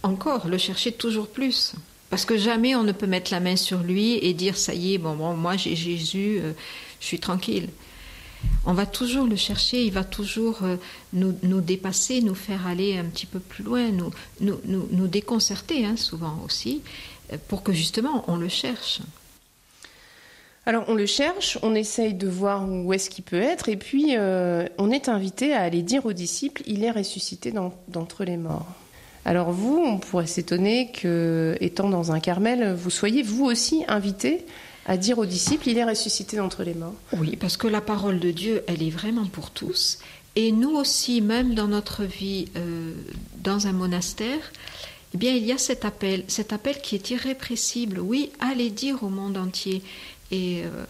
[0.01, 1.73] encore, le chercher toujours plus.
[2.09, 4.93] Parce que jamais on ne peut mettre la main sur lui et dire ça y
[4.93, 6.53] est, bon, bon moi j'ai Jésus, euh,
[6.99, 7.69] je suis tranquille.
[8.65, 10.77] On va toujours le chercher, il va toujours euh,
[11.11, 14.11] nous, nous, dépasser, nous faire aller un petit peu plus loin, nous,
[14.41, 16.81] nous, nous déconcerter hein, souvent aussi,
[17.31, 19.01] euh, pour que justement on le cherche.
[20.65, 24.15] Alors on le cherche, on essaye de voir où est-ce qu'il peut être, et puis
[24.77, 27.53] on est invité à aller dire aux disciples, il est ressuscité
[27.87, 28.67] d'entre les morts.
[29.25, 34.45] Alors vous, on pourrait s'étonner que, étant dans un Carmel, vous soyez vous aussi invité
[34.85, 36.95] à dire aux disciples, il est ressuscité d'entre les morts.
[37.17, 39.99] Oui, parce que la parole de Dieu, elle est vraiment pour tous.
[40.35, 42.93] Et nous aussi, même dans notre vie euh,
[43.43, 44.51] dans un monastère,
[45.13, 47.99] eh bien, il y a cet appel, cet appel qui est irrépressible.
[47.99, 49.83] Oui, allez dire au monde entier.
[50.33, 50.85] Et euh,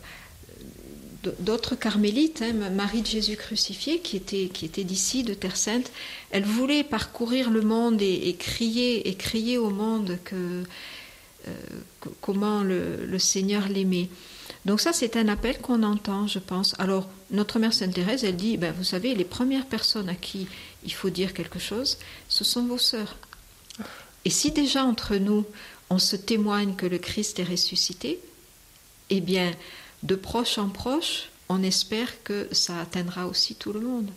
[1.40, 5.92] d'autres carmélites, hein, Marie de Jésus crucifié, qui était, qui était d'ici, de Terre Sainte,
[6.32, 10.64] elle voulait parcourir le monde et, crier, et crier au monde que,
[11.48, 11.52] euh,
[12.22, 14.08] comment le, Seigneur l'aimait.
[14.66, 16.74] Donc ça, c'est un appel qu'on entend, je pense.
[16.80, 20.48] Alors, notre mère Sainte Thérèse, elle dit, ben, vous savez, les premières personnes à qui
[20.86, 21.98] il faut dire quelque chose,
[22.30, 23.18] ce sont vos sœurs.
[24.24, 25.46] Et si déjà entre nous,
[25.90, 28.20] on se témoigne que le Christ est ressuscité,
[29.18, 29.52] eh bien,
[30.04, 34.10] de proche en proche, on espère que ça atteindra aussi tout le monde.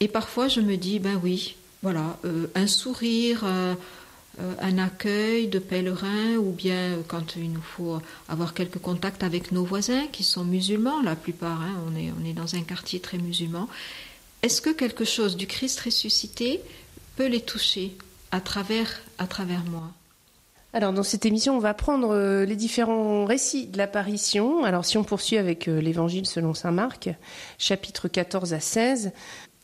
[0.00, 3.74] Et parfois, je me dis, ben oui, voilà, euh, un sourire, euh,
[4.60, 9.64] un accueil de pèlerins, ou bien quand il nous faut avoir quelques contacts avec nos
[9.64, 13.18] voisins qui sont musulmans, la plupart, hein, on, est, on est dans un quartier très
[13.18, 13.68] musulman.
[14.42, 16.60] Est-ce que quelque chose du Christ ressuscité
[17.16, 17.96] peut les toucher
[18.30, 19.90] à travers, à travers moi?
[20.76, 24.62] Alors dans cette émission, on va prendre euh, les différents récits de l'apparition.
[24.62, 27.08] Alors si on poursuit avec euh, l'Évangile selon saint Marc,
[27.56, 29.12] chapitre 14 à 16.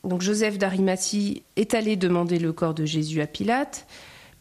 [0.03, 3.85] Donc Joseph d'Arimathie est allé demander le corps de Jésus à Pilate.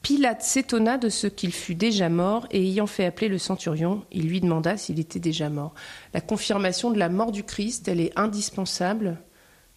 [0.00, 4.26] Pilate s'étonna de ce qu'il fût déjà mort et ayant fait appeler le centurion, il
[4.26, 5.74] lui demanda s'il était déjà mort.
[6.14, 9.18] La confirmation de la mort du Christ, elle est indispensable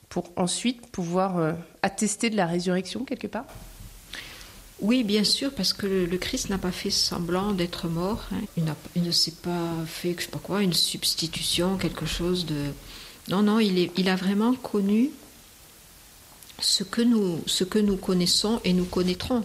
[0.07, 3.47] pour ensuite pouvoir euh, attester de la résurrection quelque part
[4.81, 8.25] oui, bien sûr, parce que le, Christ n'a pas fait semblant d'être mort.
[8.33, 8.41] Hein.
[8.95, 12.55] Il, ne s'est pas fait, je sais pas quoi, une substitution, quelque chose de.
[13.29, 15.11] Non, non, il, est, il a vraiment connu
[16.59, 19.43] ce que, nous, ce que nous connaissons et nous connaîtrons.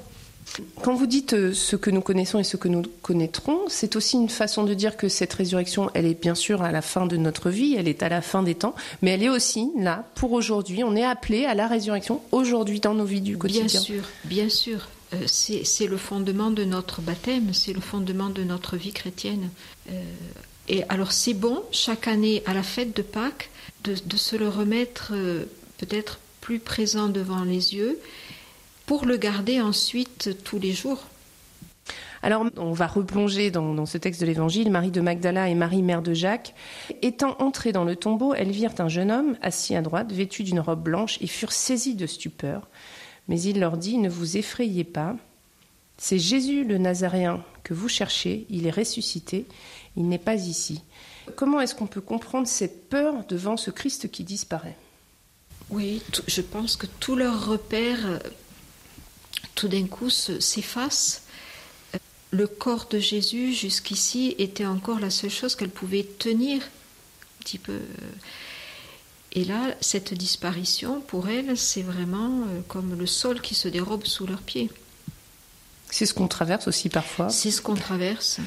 [0.82, 4.16] Quand vous dites euh, ce que nous connaissons et ce que nous connaîtrons, c'est aussi
[4.16, 7.16] une façon de dire que cette résurrection, elle est bien sûr à la fin de
[7.16, 10.32] notre vie, elle est à la fin des temps, mais elle est aussi là pour
[10.32, 10.82] aujourd'hui.
[10.82, 13.66] On est appelé à la résurrection aujourd'hui dans nos vies du quotidien.
[13.66, 14.88] Bien sûr, bien sûr.
[15.12, 19.50] Euh, c'est le fondement de notre baptême, c'est le fondement de notre vie chrétienne.
[19.90, 20.02] Euh,
[20.68, 23.50] et alors c'est bon, chaque année à la fête de Pâques,
[23.84, 25.46] de, se le remettre euh,
[25.78, 27.98] peut-être plus présent devant les yeux,
[28.86, 31.06] pour le garder ensuite tous les jours.
[32.22, 34.70] Alors, on va replonger dans, dans ce texte de l'Évangile.
[34.70, 36.54] Marie de Magdala et Marie, mère de Jacques,
[37.00, 40.60] étant entrées dans le tombeau, elles virent un jeune homme assis à droite, vêtu d'une
[40.60, 42.68] robe blanche, et furent saisies de stupeur.
[43.28, 45.16] Mais il leur dit, ne vous effrayez pas,
[45.98, 49.46] c'est Jésus le Nazaréen que vous cherchez, il est ressuscité,
[49.96, 50.82] il n'est pas ici.
[51.36, 54.76] Comment est-ce qu'on peut comprendre cette peur devant ce Christ qui disparaît?
[55.68, 58.20] Oui, je pense que tous leurs repères,
[59.54, 61.22] tout d'un coup, s'effacent.
[62.32, 67.58] Le corps de Jésus, jusqu'ici, était encore la seule chose qu'elle pouvait tenir un petit
[67.58, 67.80] peu.
[69.32, 74.04] Et là, cette disparition, pour elle, c'est vraiment euh, comme le sol qui se dérobe
[74.04, 74.70] sous leurs pieds.
[75.88, 77.28] C'est ce qu'on traverse aussi parfois.
[77.28, 78.40] C'est ce qu'on traverse.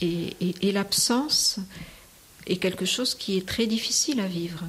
[0.00, 1.58] Et, l'absence,
[2.46, 4.64] est quelque chose qui est très difficile à vivre,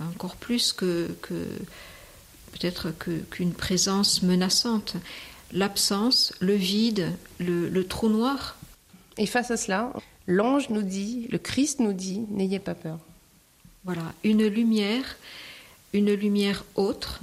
[0.00, 1.10] encore plus que,
[2.52, 2.92] peut-être
[3.30, 4.96] qu'une présence menaçante.
[5.52, 8.56] L'absence, le vide, le trou noir.
[9.18, 9.92] Et face à cela,
[10.26, 12.98] l'ange nous dit, le Christ nous dit, n'ayez pas peur.
[13.88, 15.16] Voilà, une lumière,
[15.94, 17.20] une lumière autre,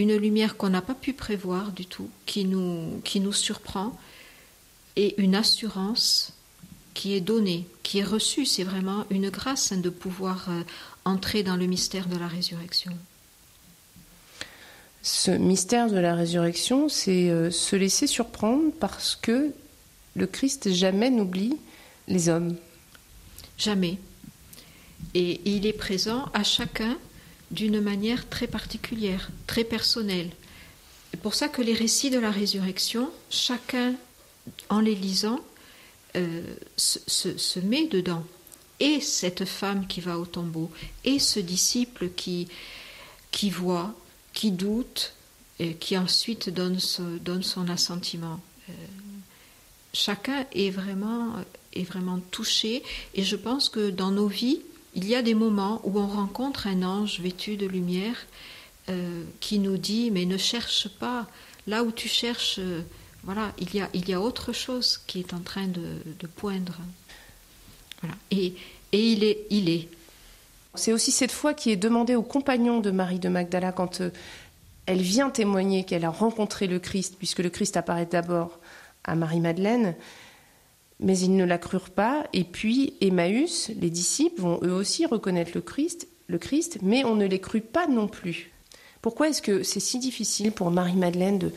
[0.00, 3.96] une lumière qu'on n'a pas pu prévoir du tout, qui nous, qui nous surprend,
[4.96, 6.32] et une assurance
[6.94, 8.44] qui est donnée, qui est reçue.
[8.44, 10.62] C'est vraiment une grâce hein, de pouvoir euh,
[11.04, 12.90] entrer dans le mystère de la résurrection.
[15.02, 19.52] Ce mystère de la résurrection, c'est euh, se laisser surprendre parce que
[20.16, 21.56] le Christ jamais n'oublie
[22.08, 22.56] les hommes.
[23.56, 24.00] Jamais.
[25.14, 26.96] Et il est présent à chacun
[27.50, 30.30] d'une manière très particulière, très personnelle.
[31.10, 33.94] C'est pour ça que les récits de la résurrection, chacun
[34.68, 35.40] en les lisant,
[36.16, 36.42] euh,
[36.76, 38.24] se, met dedans.
[38.78, 40.70] Et cette femme qui va au tombeau,
[41.04, 42.48] et ce disciple qui,
[43.30, 43.94] qui voit,
[44.32, 45.12] qui doute,
[45.58, 48.40] et qui ensuite donne, son assentiment.
[48.68, 48.72] Euh,
[49.92, 51.34] chacun est vraiment,
[51.74, 52.82] est vraiment touché,
[53.14, 54.62] et je pense que dans nos vies,
[54.94, 58.16] il y a des moments où on rencontre un ange vêtu de lumière
[58.88, 61.26] euh, qui nous dit mais ne cherche pas.
[61.66, 62.82] Là où tu cherches euh,
[63.22, 66.78] voilà il y a il y a autre chose qui est en train de, poindre.
[68.00, 68.16] Voilà.
[68.30, 68.54] Et
[68.92, 69.88] et il est il est.
[70.74, 74.10] C'est aussi cette foi qui est demandée aux compagnons de Marie de Magdala quand euh,
[74.86, 78.58] elle vient témoigner qu'elle a rencontré le Christ puisque le Christ apparaît d'abord
[79.04, 79.94] à Marie-Madeleine
[81.00, 82.26] mais ils ne la crurent pas.
[82.32, 87.16] Et puis Emmaüs, les disciples, vont eux aussi reconnaître le Christ, le Christ, mais on
[87.16, 88.50] ne les crut pas non plus.
[89.02, 91.52] Pourquoi est-ce que c'est si difficile pour Marie-Madeleine de,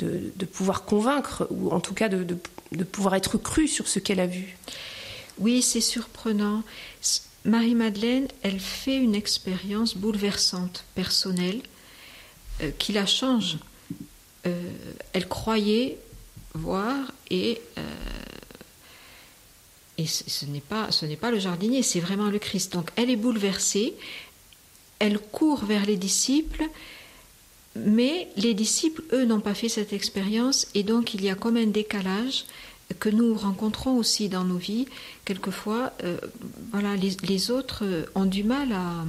[0.00, 2.24] de, pouvoir convaincre, ou en tout cas de,
[2.72, 4.56] de pouvoir être crue sur ce qu'elle a vu?
[5.38, 6.62] Oui, c'est surprenant.
[7.44, 11.62] Marie-Madeleine, elle fait une expérience bouleversante, personnelle,
[12.62, 13.58] euh, qui la change.
[14.46, 14.72] Euh,
[15.12, 15.98] elle croyait
[16.54, 17.82] voir et euh,
[20.06, 22.72] ce n'est pas, le jardinier, c'est vraiment le Christ.
[22.72, 23.94] Donc elle est bouleversée,
[24.98, 26.64] elle court vers les disciples,
[27.76, 31.56] mais les disciples, eux, n'ont pas fait cette expérience, et donc il y a comme
[31.56, 32.44] un décalage
[32.98, 34.86] que nous rencontrons aussi dans nos vies.
[35.24, 36.18] Quelquefois, euh,
[36.72, 37.84] voilà, les, autres
[38.16, 39.04] ont du mal à,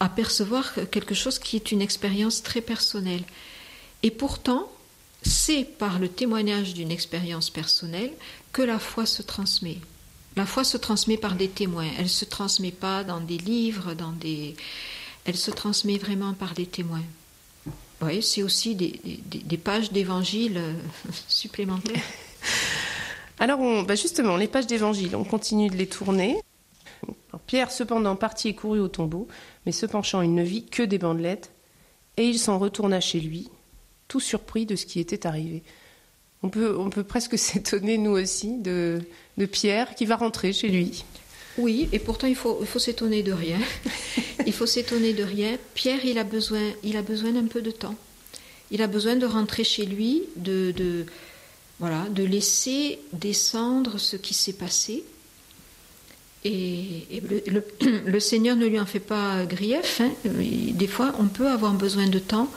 [0.00, 3.24] à percevoir quelque chose qui est une expérience très personnelle.
[4.02, 4.70] Et pourtant,
[5.22, 8.12] c'est par le témoignage d'une expérience personnelle
[8.52, 9.78] que la foi se transmet.
[10.36, 11.90] La foi se transmet par des témoins.
[11.96, 14.54] Elle ne se transmet pas dans des livres, dans des...
[15.24, 17.02] Elle se transmet vraiment par des témoins.
[18.00, 20.74] Oui, c'est aussi des, pages d'évangile euh,
[21.28, 22.00] supplémentaires.
[23.40, 26.40] Alors, bah, justement, les pages d'évangile, on continue de les tourner.
[27.46, 29.28] Pierre, cependant, partit et courut au tombeau,
[29.64, 31.50] mais se penchant, il ne vit que des bandelettes,
[32.16, 33.48] et il s'en retourna chez lui,
[34.06, 35.62] tout surpris de ce qui était arrivé.
[36.42, 39.00] On peut, on peut presque s'étonner, nous aussi, de,
[39.36, 41.04] de, Pierre qui va rentrer chez lui.
[41.56, 43.58] Oui, et pourtant il faut, il faut s'étonner de rien.
[44.46, 45.58] il faut s'étonner de rien.
[45.74, 47.96] Pierre, il a besoin, il a besoin d'un peu de temps.
[48.70, 51.06] Il a besoin de rentrer chez lui, de, de
[51.80, 55.04] voilà, de laisser descendre ce qui s'est passé.
[56.44, 57.06] Et,
[57.46, 57.64] le,
[58.06, 60.00] le, Seigneur ne lui en fait pas grief.
[60.00, 60.12] Hein.
[60.24, 62.48] Des fois, on peut avoir besoin de temps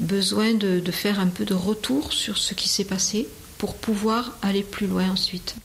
[0.00, 3.28] besoin de, faire un peu de retour sur ce qui s'est passé
[3.58, 5.56] pour pouvoir aller plus loin ensuite.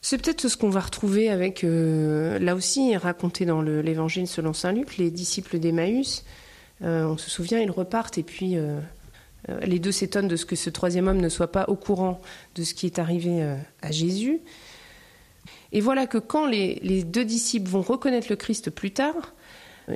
[0.00, 4.72] C'est peut-être ce qu'on va retrouver avec, euh, là aussi, raconté dans l'évangile selon saint
[4.72, 6.24] Luc, les disciples d'Emmaüs.
[6.82, 8.78] Euh, on se souvient, ils repartent et puis euh,
[9.62, 12.20] les deux s'étonnent de ce que ce troisième homme ne soit pas au courant
[12.54, 13.42] de ce qui est arrivé
[13.82, 14.40] à Jésus.
[15.72, 19.34] Et voilà que quand les, deux disciples vont reconnaître le Christ plus tard,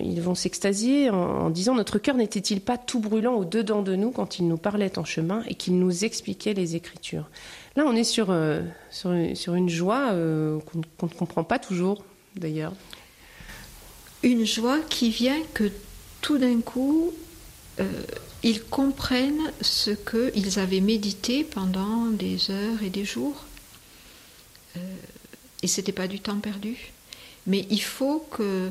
[0.01, 4.39] ils vont s'extasier en, disant Notre cœur n'était-il pas tout brûlant au-dedans de nous quand
[4.39, 7.29] il nous parlait en chemin et qu'il nous expliquait les Écritures?
[7.77, 10.59] Là, on est sur, euh, sur, une joie euh,
[10.99, 12.05] qu'on ne comprend pas toujours,
[12.37, 12.75] d'ailleurs.
[14.23, 15.71] Une joie qui vient que
[16.21, 17.13] tout d'un coup,
[17.81, 17.85] euh,
[18.43, 23.45] ils comprennent ce qu'ils avaient médité pendant des heures et des jours.
[25.63, 26.93] et ce n'était pas du temps perdu.
[27.47, 28.71] Mais il faut que euh,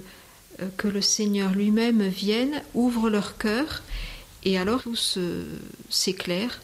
[0.77, 3.81] que le Seigneur lui-même vienne, ouvre leur cœur,
[4.43, 4.95] et alors tout
[5.89, 6.61] s'éclaire.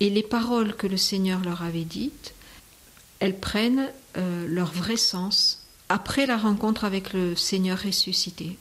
[0.00, 2.34] Et les paroles que le Seigneur leur avait dites,
[3.20, 8.56] elles prennent euh, leur vrai sens après la rencontre avec le Seigneur ressuscité.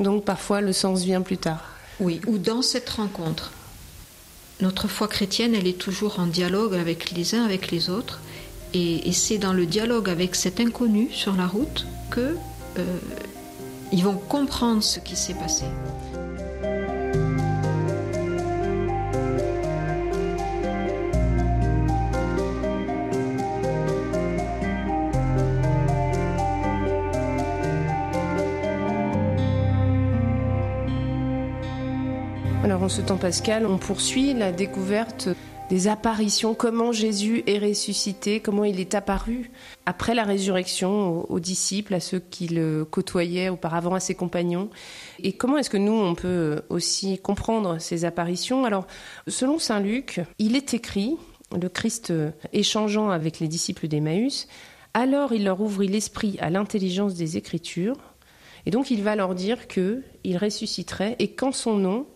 [0.00, 1.64] Donc parfois le sens vient plus tard.
[2.00, 3.52] Oui, ou dans cette rencontre.
[4.60, 8.20] Notre foi chrétienne, elle est toujours en dialogue avec les uns, avec les autres,
[8.74, 12.36] Et, c'est dans le dialogue avec cet inconnu sur la route que
[12.78, 12.98] euh,
[13.92, 15.64] ils vont comprendre ce qui s'est passé.
[32.64, 35.28] Alors en ce temps pascal, on poursuit la découverte
[35.68, 39.50] des apparitions, comment Jésus est ressuscité, comment il est apparu
[39.84, 44.70] après la résurrection aux, disciples, à ceux qui le côtoyaient auparavant, à ses compagnons.
[45.22, 48.64] Et comment est-ce que nous, on peut aussi comprendre ces apparitions?
[48.64, 48.86] Alors,
[49.26, 51.16] selon Saint Luc, il est écrit,
[51.60, 52.12] le Christ
[52.52, 54.46] échangeant avec les disciples d'Emmaüs,
[54.94, 57.98] alors il leur ouvrit l'esprit à l'intelligence des Écritures,
[58.66, 62.06] et donc il va leur dire qu'il ressusciterait et qu'en son nom,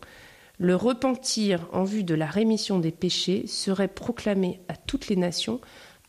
[0.61, 5.59] le repentir en vue de la rémission des péchés serait proclamé à toutes les nations,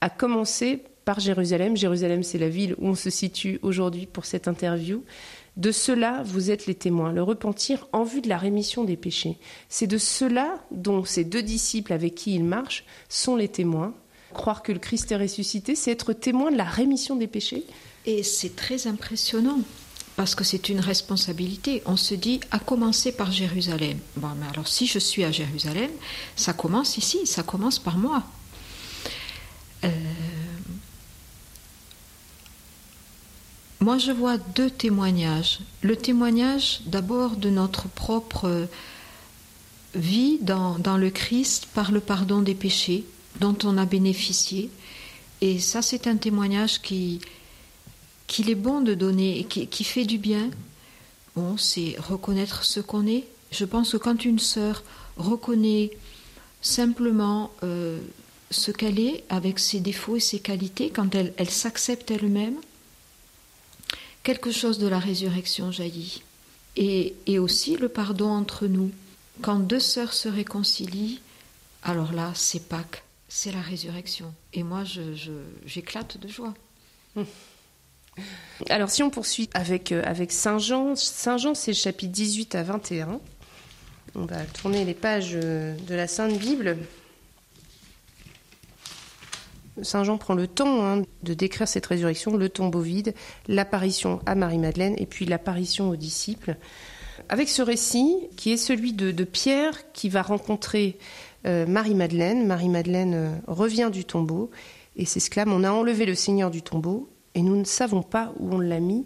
[0.02, 1.78] à commencer par Jérusalem.
[1.78, 5.06] Jérusalem, c'est la ville où on se situe aujourd'hui pour cette interview.
[5.56, 7.14] De cela, vous êtes les témoins.
[7.14, 9.38] Le repentir en vue de la rémission des péchés.
[9.70, 13.94] C'est de cela dont ces deux disciples avec qui il marche sont les témoins.
[14.34, 17.64] Croire que le Christ est ressuscité, c'est être témoin de la rémission des péchés.
[18.06, 19.60] Et c'est très impressionnant
[20.16, 21.82] parce que c'est une responsabilité.
[21.86, 23.98] On se dit, à commencer par Jérusalem.
[24.18, 25.90] Bon, mais alors si je suis à Jérusalem,
[26.36, 28.24] ça commence ici, ça commence par moi.
[29.84, 29.90] Euh,
[33.80, 35.60] moi, je vois deux témoignages.
[35.82, 38.68] Le témoignage d'abord de notre propre
[39.96, 43.06] vie dans, dans, le Christ par le pardon des péchés
[43.40, 44.70] dont on a bénéficié.
[45.42, 47.20] Et ça, c'est un témoignage qui,
[48.32, 50.50] qu'il est bon de donner qui, fait du bien,
[51.36, 53.26] bon, c'est reconnaître ce qu'on est.
[53.52, 54.84] Je pense que quand une sœur
[55.18, 55.92] reconnaît
[56.62, 58.00] simplement euh,
[58.50, 62.56] ce qu'elle est, avec ses défauts et ses qualités, quand elle, s'accepte elle-même,
[64.24, 66.24] quelque chose de la résurrection jaillit.
[66.78, 68.92] Et, et, aussi le pardon entre nous.
[69.42, 71.20] Quand deux sœurs se réconcilient,
[71.84, 74.34] alors là, c'est Pâques, c'est la résurrection.
[74.54, 74.86] Et moi,
[75.66, 76.54] j'éclate je, de joie.
[77.18, 77.26] Hum.
[78.70, 82.56] Alors si on poursuit avec, euh, avec Saint Jean, Saint Jean c'est le chapitre 18
[82.56, 83.20] à 21.
[84.16, 86.78] On va tourner les pages euh, de la Sainte Bible.
[89.82, 93.14] Saint Jean prend le temps hein, de décrire cette résurrection, le tombeau vide,
[93.48, 96.58] l'apparition à Marie-Madeleine et puis l'apparition aux disciples.
[97.30, 100.98] Avec ce récit qui est celui de, Pierre qui va rencontrer
[101.48, 102.46] euh, Marie-Madeleine.
[102.46, 104.52] Marie-Madeleine revient du tombeau
[104.98, 108.54] et s'exclame On a enlevé le Seigneur du tombeau et nous ne savons pas où
[108.56, 109.06] on l'a mis.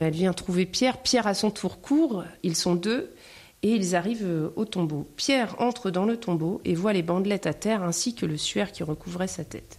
[0.00, 0.98] Elle vient trouver Pierre.
[0.98, 3.14] Pierre à son tour court, ils sont deux,
[3.62, 5.06] et ils arrivent au tombeau.
[5.16, 8.72] Pierre entre dans le tombeau et voit les bandelettes à terre ainsi que le suaire
[8.72, 9.78] qui recouvrait sa tête.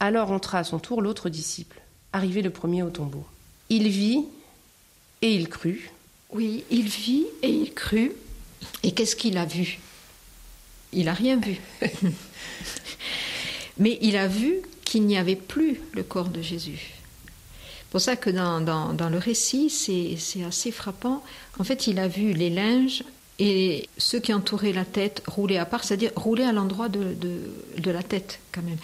[0.00, 1.80] Alors entra à son tour l'autre disciple,
[2.12, 3.24] arrivé le premier au tombeau.
[3.68, 4.24] Il vit
[5.22, 5.90] et il crut.
[6.30, 8.12] Oui, il vit et il crut.
[8.82, 9.78] Et qu'est-ce qu'il a vu?
[10.92, 11.58] Il n'a rien vu.
[13.78, 16.94] Mais il a vu qu'il n'y avait plus le corps de Jésus.
[17.80, 21.22] C'est pour ça que dans, le récit, c'est assez frappant.
[21.58, 23.04] En fait, il a vu les linges
[23.38, 27.16] et ceux qui entouraient la tête rouler à part, c'est-à-dire rouler à l'endroit de,
[27.84, 28.78] la tête quand même.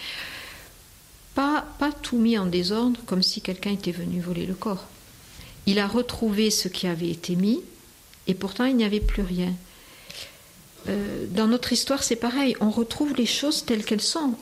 [1.33, 1.65] Pas
[2.01, 4.85] tout mis en désordre comme si quelqu'un était venu voler le corps.
[5.65, 7.61] Il a retrouvé ce qui avait été mis
[8.27, 9.53] et pourtant il n'y avait plus rien.
[10.89, 12.55] Euh, dans notre histoire, c'est pareil.
[12.59, 14.35] On retrouve les choses telles qu'elles sont.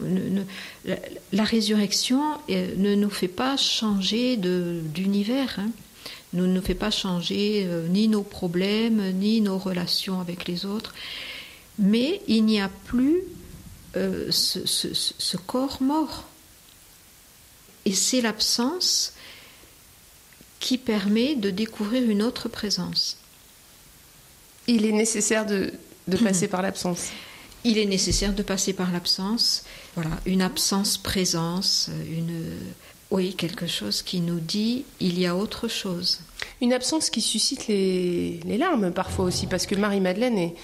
[0.86, 5.58] la, résurrection euh, ne nous fait pas changer d'univers.
[5.60, 5.70] Hein.
[6.34, 10.94] Ne nous fait pas changer euh, ni nos problèmes, ni nos relations avec les autres.
[11.78, 13.24] Mais il n'y a plus
[13.94, 16.26] ce, corps mort.
[17.86, 19.14] Et c'est l'absence
[20.60, 23.18] qui permet de découvrir une autre présence.
[24.68, 25.74] Il est nécessaire de,
[26.08, 27.10] de passer par l'absence.
[27.64, 29.64] Il est nécessaire de passer par l'absence.
[29.96, 32.44] Voilà, une absence-présence, une
[33.12, 36.22] oui, quelque chose qui nous dit il y a autre chose.
[36.62, 40.56] Une absence qui suscite les, larmes parfois aussi, parce que Marie-Madeleine est,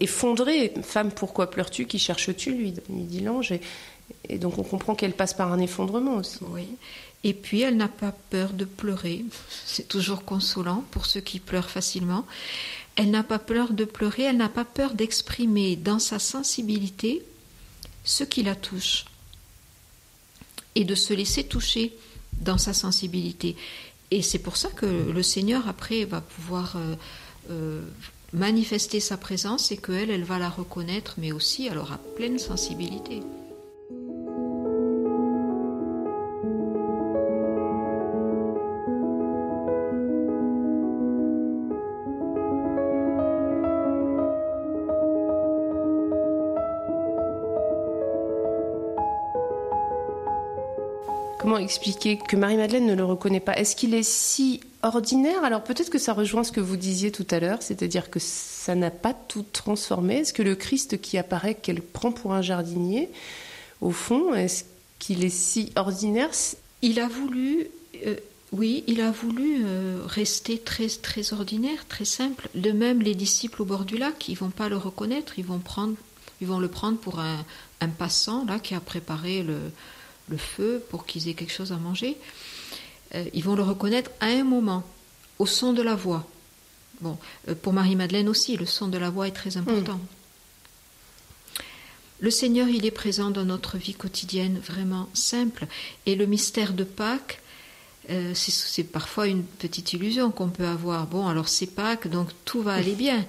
[0.00, 0.74] effondrée.
[0.82, 1.86] Femme, pourquoi pleures-tu?
[1.86, 2.52] Qui cherches-tu?
[2.52, 3.52] lui, lui dit l'ange.
[3.52, 3.62] Et,
[4.28, 6.40] et, donc on comprend qu'elle passe par un effondrement aussi.
[6.50, 6.68] Oui.
[7.24, 9.24] Et puis elle n'a pas peur de pleurer.
[9.64, 12.26] C'est toujours consolant pour ceux qui pleurent facilement.
[13.00, 17.22] Elle n'a pas peur de pleurer, elle n'a pas peur d'exprimer dans sa sensibilité
[18.04, 19.06] ce qui la touche
[20.74, 21.96] et de se laisser toucher
[22.42, 23.56] dans sa sensibilité.
[24.10, 26.94] Et c'est pour ça que le Seigneur, après, va pouvoir euh,
[27.48, 27.82] euh,
[28.34, 33.22] manifester sa présence et qu'elle, elle va la reconnaître, mais aussi, elle aura pleine sensibilité.
[51.50, 53.54] Comment expliquer que Marie-Madeleine ne le reconnaît pas?
[53.54, 55.42] Est-ce qu'il est si ordinaire?
[55.42, 58.76] Alors peut-être que ça rejoint ce que vous disiez tout à l'heure, c'est-à-dire que ça
[58.76, 60.18] n'a pas tout transformé.
[60.18, 63.08] Est-ce que le Christ qui apparaît, qu'elle prend pour un jardinier,
[63.80, 64.62] au fond, est-ce
[65.00, 66.30] qu'il est si ordinaire?
[66.82, 67.66] Il a voulu,
[68.06, 68.14] euh,
[68.52, 72.48] oui, il a voulu euh, rester très très ordinaire, très simple.
[72.54, 75.58] De même, les disciples au bord du lac, ils vont pas le reconnaître, ils vont
[75.58, 75.96] prendre,
[76.40, 77.44] ils vont le prendre pour un,
[77.80, 79.58] un passant là qui a préparé le,
[80.30, 82.16] le feu pour qu'ils aient quelque chose à manger.
[83.14, 84.84] Euh, ils vont le reconnaître à un moment,
[85.38, 86.26] au son de la voix.
[87.00, 87.18] Bon,
[87.48, 89.96] euh, pour Marie-Madeleine aussi, le son de la voix est très important.
[89.96, 91.62] Mm.
[92.20, 95.66] Le Seigneur, il est présent dans notre vie quotidienne, vraiment simple.
[96.04, 97.40] Et le mystère de Pâques,
[98.10, 101.06] euh, c'est parfois une petite illusion qu'on peut avoir.
[101.06, 103.24] Bon, alors c'est Pâques, donc tout va aller bien.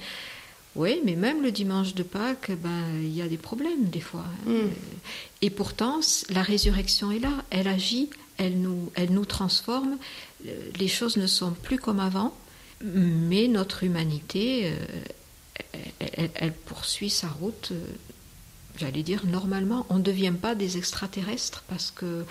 [0.76, 4.26] Oui, mais même le dimanche de Pâques, ben, il y a des problèmes des fois.
[4.47, 4.51] Hein.
[4.51, 4.69] Mm.
[5.41, 5.99] Et pourtant,
[6.30, 9.97] la résurrection est là, elle agit, elle nous, elle nous transforme.
[10.80, 12.34] Les choses ne sont plus comme avant,
[12.84, 17.69] mais notre humanité, euh, elle, poursuit sa route.
[17.72, 17.86] Euh,
[18.78, 22.26] j'allais dire normalement, on ne devient pas des extraterrestres parce que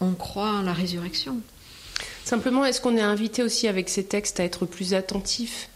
[0.00, 1.40] on croit en la résurrection.
[2.24, 5.68] Simplement, est-ce qu'on est invité aussi avec ces textes à être plus attentif,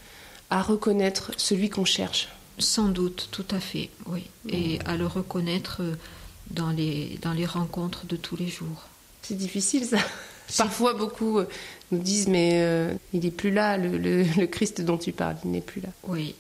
[0.51, 2.29] à reconnaître celui qu'on cherche
[2.59, 5.83] Sans doute, tout à fait, oui, et à le reconnaître
[6.51, 8.89] dans les, dans les rencontres de tous les jours.
[9.23, 9.99] C'est difficile ça.
[10.59, 11.49] Parfois, beaucoup euh,
[11.93, 15.53] nous disent mais euh, il n'est plus là, le, le, Christ dont tu parles, il
[15.53, 15.91] n'est plus là.
[16.05, 16.35] Oui,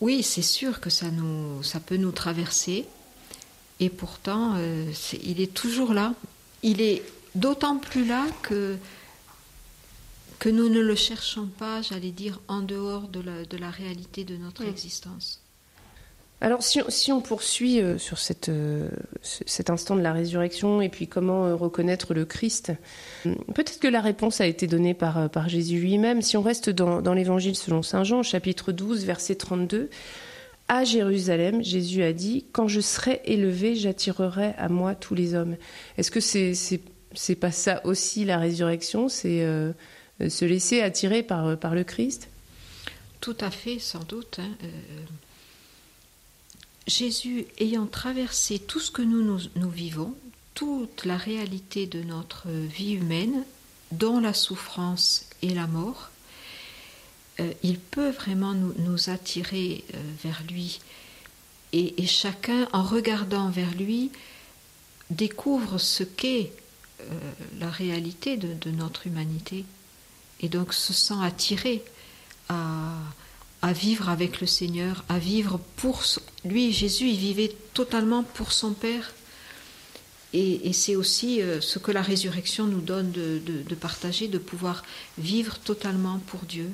[0.00, 2.84] oui, c'est sûr que ça nous, ça peut nous traverser,
[3.80, 4.90] et pourtant, euh,
[5.22, 6.14] il est toujours là.
[6.62, 7.02] Il est
[7.34, 8.76] d'autant plus là que
[10.38, 14.24] que nous ne le cherchons pas, j'allais dire, en dehors de la, de la réalité
[14.24, 15.40] de notre existence.
[16.42, 18.18] Alors si, on poursuit euh, sur
[18.48, 18.88] euh,
[19.22, 22.72] cet instant de la résurrection et puis comment euh, reconnaître le Christ,
[23.24, 26.20] peut-être que la réponse a été donnée par, par Jésus lui-même.
[26.20, 29.88] Si on reste dans, dans l'évangile selon Saint Jean, chapitre 12, verset 32,
[30.68, 35.56] à Jérusalem, Jésus a dit, Quand je serai élevé, j'attirerai à moi tous les hommes.
[35.96, 36.52] Est-ce que c'est
[37.14, 39.08] c'est pas ça aussi la résurrection?
[39.08, 39.46] C'est
[40.28, 42.28] se laisser attirer par, par le Christ
[43.20, 44.38] Tout à fait, sans doute.
[44.38, 44.50] Hein.
[46.86, 49.38] Jésus ayant traversé tout ce que nous,
[49.70, 50.14] vivons,
[50.54, 53.44] toute la réalité de notre vie humaine,
[53.90, 56.10] dont la souffrance et la mort,
[57.40, 60.80] euh, il peut vraiment nous, attirer euh, vers lui.
[61.72, 64.10] Et, chacun, en regardant vers lui,
[65.10, 66.52] découvre ce qu'est
[67.00, 67.04] euh,
[67.58, 69.66] la réalité de, notre humanité.
[70.40, 71.82] Et donc se sent attiré
[72.48, 72.92] à,
[73.62, 76.02] à vivre avec le Seigneur, à vivre pour
[76.44, 76.72] lui.
[76.72, 79.12] Jésus, il vivait totalement pour son Père.
[80.32, 84.82] Et, c'est aussi euh, ce que la résurrection nous donne de, partager, de pouvoir
[85.16, 86.70] vivre totalement pour Dieu.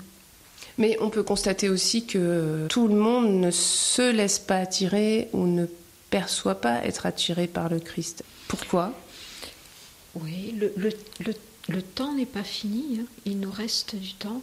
[0.79, 5.47] Mais on peut constater aussi que tout le monde ne se laisse pas attirer ou
[5.47, 5.67] ne
[6.11, 8.25] perçoit pas être attiré par le Christ.
[8.49, 8.93] Pourquoi?
[10.17, 10.93] Oui, le,
[11.83, 13.07] temps n'est pas fini, hein.
[13.25, 14.43] il nous reste du temps.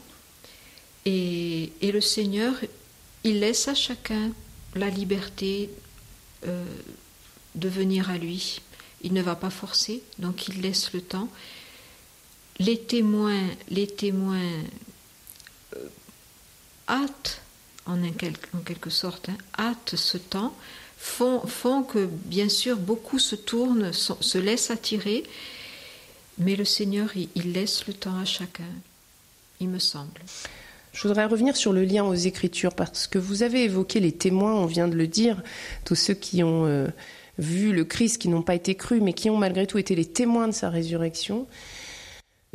[1.06, 2.54] Et, le Seigneur,
[3.24, 4.32] il laisse à chacun
[4.76, 5.70] la liberté
[6.46, 6.66] euh,
[7.56, 8.62] de venir à lui.
[9.02, 11.30] Il ne va pas forcer, donc il laisse le temps.
[12.60, 14.42] Les témoins, les témoins
[15.76, 15.88] euh,
[16.88, 17.42] hâtent,
[17.86, 17.98] en,
[18.66, 20.56] quelque sorte, hein, hâtent ce temps,
[20.98, 25.24] font, font, que bien sûr beaucoup se tournent, se laissent attirer,
[26.40, 28.64] mais le Seigneur, il laisse le temps à chacun,
[29.60, 30.22] il me semble.
[30.94, 34.54] Je voudrais revenir sur le lien aux Écritures, parce que vous avez évoqué les témoins,
[34.54, 35.42] on vient de le dire,
[35.86, 36.88] tous ceux qui ont euh,
[37.38, 40.06] vu le Christ, qui n'ont pas été crus, mais qui ont malgré tout été les
[40.06, 41.48] témoins de sa résurrection.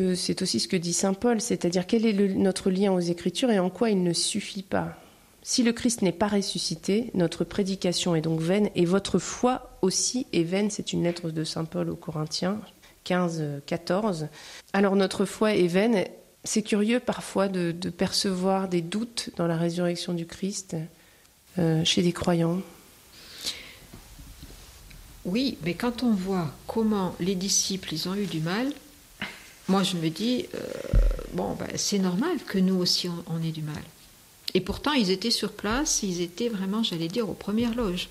[0.01, 3.51] Euh, c'est aussi ce que dit Saint Paul, c'est-à-dire quel est notre lien aux Écritures
[3.51, 4.99] et en quoi il ne suffit pas.
[5.43, 10.27] Si le Christ n'est pas ressuscité, notre prédication est donc vaine et votre foi aussi
[10.33, 10.71] est vaine.
[10.71, 12.59] C'est une lettre de Saint Paul aux Corinthiens
[13.05, 14.29] 15, 14.
[14.73, 16.05] Alors notre foi est vaine
[16.45, 20.77] c'est curieux parfois de, percevoir des doutes dans la résurrection du Christ
[21.59, 22.61] euh, chez des croyants.
[25.25, 28.71] Oui, mais quand on voit comment les disciples ils ont eu du mal,
[29.69, 30.59] moi je me dis euh,
[31.33, 33.83] bon ben, c'est normal que nous aussi on, ait du mal.
[34.53, 38.11] Et pourtant ils étaient sur place, ils étaient vraiment, j'allais dire, aux premières loges.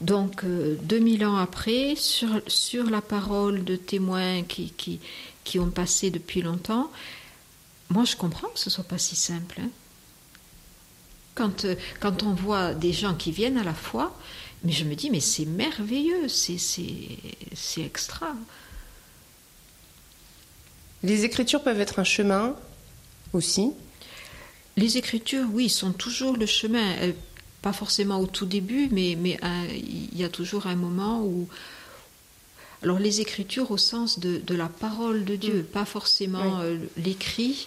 [0.00, 5.00] Donc, 2000 euh, ans après, sur, sur la parole de témoins qui, qui,
[5.44, 6.90] qui ont passé depuis longtemps,
[7.90, 9.60] moi je comprends que ce soit pas si simple.
[9.60, 9.70] Hein.
[11.34, 14.16] Quand, euh, quand on voit des gens qui viennent à la foi,
[14.64, 16.58] Mais je me dis, mais c'est merveilleux, c'est
[17.78, 18.34] extra.
[21.04, 22.56] Les écritures peuvent être un chemin
[23.32, 23.72] aussi?
[24.76, 26.96] Les écritures, oui, sont toujours le chemin.
[27.02, 27.12] Euh,
[27.68, 29.38] pas forcément au tout début, mais, mais
[29.74, 31.48] il y a toujours un moment où...
[32.82, 35.64] Alors les écritures au sens de, la parole de Dieu, mm.
[35.64, 37.66] pas forcément euh, l'écrit,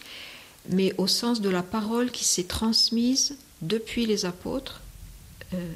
[0.69, 4.81] mais au sens de la parole qui s'est transmise depuis les apôtres
[5.53, 5.71] euh,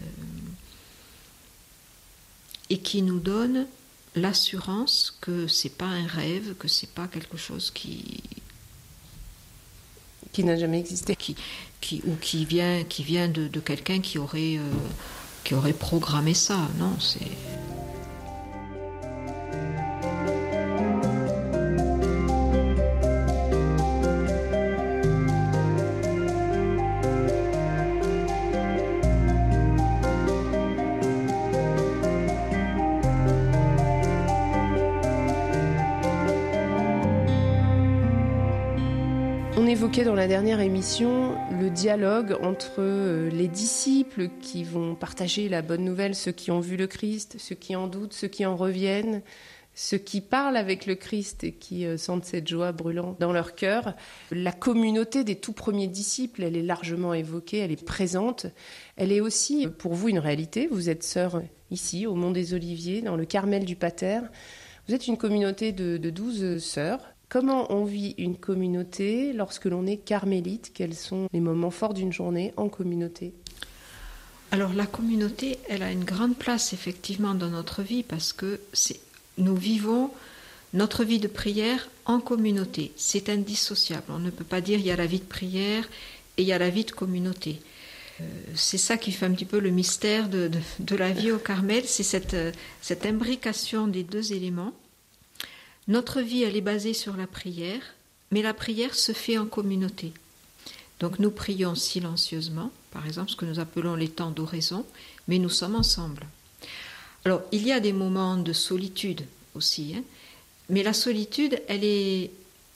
[2.71, 3.67] et qui nous donne
[4.15, 8.23] l'assurance que c'est pas un rêve, que c'est pas quelque chose qui
[10.35, 11.35] qui n'a jamais existé, qui,
[11.85, 14.73] qui ou qui vient qui vient de, quelqu'un qui aurait euh,
[15.43, 16.57] qui aurait programmé ça.
[16.79, 17.29] Non, c'est
[40.03, 41.35] dans la dernière émission
[41.65, 46.59] le dialogue entre euh, les disciples qui vont partager la bonne nouvelle, ceux qui ont
[46.59, 49.23] vu le Christ, ceux qui en doutent, ceux qui en reviennent,
[49.73, 53.55] ceux qui parlent avec le Christ et qui euh, sentent cette joie brûlant dans leur
[53.55, 53.95] cœur.
[54.29, 58.45] La communauté des tout premiers disciples, elle est largement évoquée, elle est présente.
[58.95, 60.67] Elle est aussi pour vous une réalité.
[60.69, 61.41] Vous êtes sœur
[61.71, 64.19] ici, au Mont des Oliviers, dans le Carmel du Pater.
[64.87, 69.97] Vous êtes une communauté de, 12 sœurs Comment on vit une communauté lorsque l'on est
[69.97, 70.71] carmélite?
[70.73, 73.33] Quels sont les moments forts d'une journée en communauté?
[74.51, 78.61] Alors la communauté, elle a une grande place effectivement dans notre vie parce que
[79.37, 80.11] nous vivons
[80.73, 82.93] notre vie de prière en communauté.
[82.95, 84.05] C'est indissociable.
[84.07, 85.89] On ne peut pas dire il y a la vie de prière
[86.37, 87.59] et il y a la vie de communauté.
[88.21, 88.23] Euh,
[88.53, 90.49] c'est ça qui fait un petit peu le mystère de,
[90.97, 92.37] la vie au Carmel, c'est cette,
[92.81, 94.71] cette imbrication des deux éléments.
[95.87, 97.81] Notre vie, elle est basée sur la prière,
[98.31, 100.13] mais la prière se fait en communauté.
[100.99, 104.85] Donc nous prions silencieusement, par exemple ce que nous appelons les temps d'oraison,
[105.27, 106.25] mais nous sommes ensemble.
[107.25, 109.25] Alors il y a des moments de solitude
[109.55, 110.03] aussi, hein,
[110.69, 112.31] mais la solitude, elle est,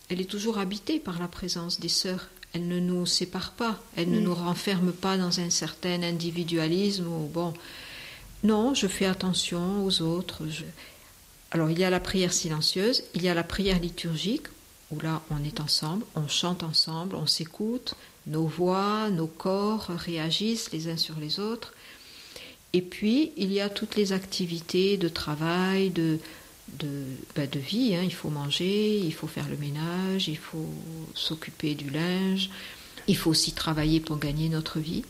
[0.10, 2.30] elle est toujours habitée par la présence des sœurs.
[2.54, 4.24] Elle ne nous sépare pas, elle ne mm.
[4.24, 7.54] nous renferme pas dans un certain individualisme ou bon.
[8.44, 10.48] Non, je fais attention aux autres.
[10.50, 10.64] Je...
[11.52, 14.48] Alors il y a la prière silencieuse, il y a la prière liturgique,
[14.92, 17.96] où là on est ensemble, on chante ensemble, on s'écoute,
[18.28, 21.74] nos voix, nos corps réagissent les uns sur les autres.
[22.74, 26.20] Et puis il y a toutes les activités de travail, de,
[26.78, 27.04] de,
[27.36, 27.96] de vie.
[27.96, 28.04] Hein.
[28.04, 30.70] Il faut manger, il faut faire le ménage, il faut
[31.16, 32.52] s'occuper du linge,
[33.08, 35.04] il faut aussi travailler pour gagner notre vie.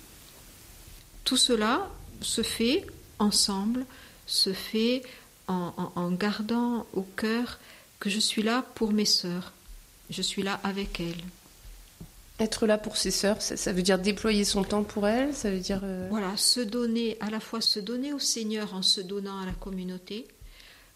[1.26, 1.90] Tout cela
[2.22, 2.86] se fait
[3.20, 3.86] ensemble,
[4.26, 5.04] se fait
[5.50, 7.60] en, gardant au cœur
[8.00, 9.52] que je suis là pour mes sœurs,
[10.10, 11.24] je suis là avec elles.
[12.39, 15.60] Être là pour ses sœurs, ça, veut dire déployer son temps pour elles, ça veut
[15.60, 15.82] dire...
[15.84, 19.45] Euh, voilà, se donner, à la fois se donner au Seigneur en se donnant à
[19.45, 20.26] la communauté,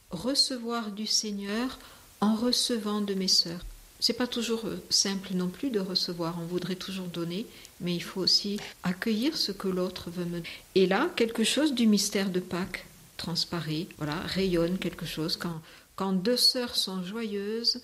[0.10, 1.80] recevoir du Seigneur
[2.22, 3.60] en recevant de mes sœurs.
[3.99, 7.45] C'est pas toujours euh, simple non plus de recevoir, on voudrait toujours donner,
[7.82, 10.41] mais il faut aussi accueillir ce que l'autre veut me.
[10.76, 12.86] Et là, quelque chose du mystère de Pâques,
[13.18, 15.38] transparaît, voilà, rayonne quelque chose.
[15.38, 15.61] Quand,
[15.95, 17.82] quand deux sœurs sont joyeuses,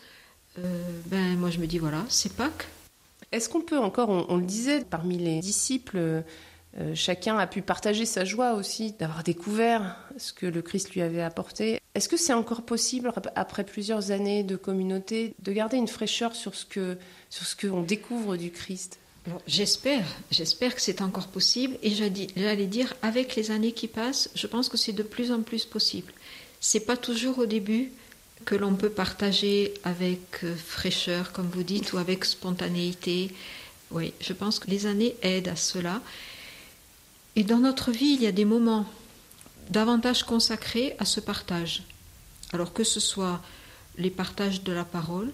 [0.58, 0.62] euh,
[1.06, 2.68] ben moi je me dis voilà, c'est Pâques.
[3.32, 8.06] Est-ce qu'on peut encore, on, le disait, parmi les disciples, euh, chacun a pu partager
[8.06, 11.80] sa joie aussi d'avoir découvert ce que le Christ lui avait apporté?
[11.94, 16.56] Est-ce que c'est encore possible, après plusieurs années de communauté, de garder une fraîcheur sur
[16.56, 16.98] ce que
[17.30, 19.00] sur ce qu'on découvre du Christ?
[19.48, 21.78] J'espère, j'espère que c'est encore possible.
[21.84, 25.42] Et j'allais dire, avec les années qui passent, je pense que c'est de plus en
[25.42, 26.14] plus possible.
[26.60, 27.92] C'est pas toujours au début
[28.46, 33.32] que l'on peut partager avec euh, fraîcheur, comme vous dites, ou avec spontanéité.
[33.92, 36.02] Oui, je pense que les années aident à cela.
[37.36, 38.86] Et dans notre vie, il y a des moments
[39.70, 41.84] davantage consacrés à ce partage.
[42.54, 43.42] Alors que ce soit
[43.98, 45.32] les partages de la parole,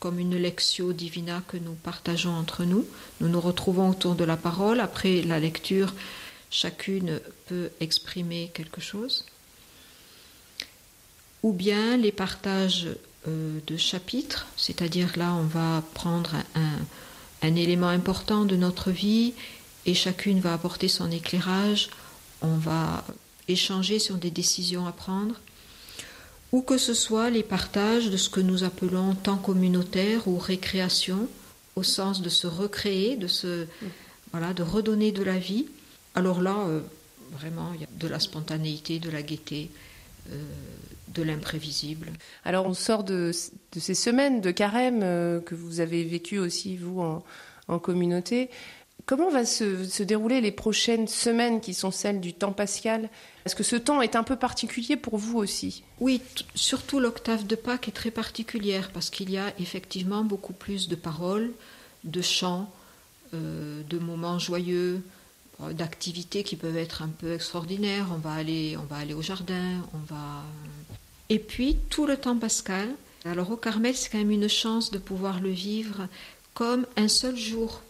[0.00, 2.86] comme une lectio divina que nous partageons entre nous.
[3.20, 4.80] Nous nous retrouvons autour de la parole.
[4.80, 5.92] Après la lecture,
[6.50, 9.24] chacune peut exprimer quelque chose.
[11.42, 12.88] Ou bien les partages
[13.26, 16.78] euh, de chapitres, c'est-à-dire là on va prendre un,
[17.42, 19.34] un élément important de notre vie
[19.86, 21.90] et chacune va apporter son éclairage,
[22.42, 23.04] on va
[23.46, 25.34] échanger sur des décisions à prendre
[26.52, 31.28] ou que ce soit les partages de ce que nous appelons temps communautaire ou récréation,
[31.76, 33.66] au sens de se recréer, de se
[34.32, 35.66] voilà, de redonner de la vie.
[36.14, 36.80] Alors là, euh,
[37.32, 39.70] vraiment, il y a de la spontanéité, de la gaieté,
[40.30, 40.42] euh,
[41.08, 42.10] de l'imprévisible.
[42.44, 47.00] Alors on sort de, ces semaines de carême euh, que vous avez vécues aussi, vous,
[47.00, 48.48] en, communauté.
[49.06, 53.08] Comment va se, dérouler les prochaines semaines qui sont celles du temps pascal?
[53.46, 55.82] Est-ce que ce temps est un peu particulier pour vous aussi?
[56.00, 56.20] Oui,
[56.54, 60.94] surtout l'octave de Pâques est très particulière parce qu'il y a effectivement beaucoup plus de
[60.94, 61.52] paroles,
[62.04, 62.70] de chants,
[63.32, 65.02] euh, de moments joyeux,
[65.62, 68.08] euh, d'activités qui peuvent être un peu extraordinaires.
[68.12, 70.42] On va aller, on va aller au jardin, on va.
[71.30, 72.88] Et puis tout le temps pascal.
[73.24, 76.08] Alors au Carmel, c'est quand même une chance de pouvoir le vivre
[76.54, 77.82] comme un seul jour.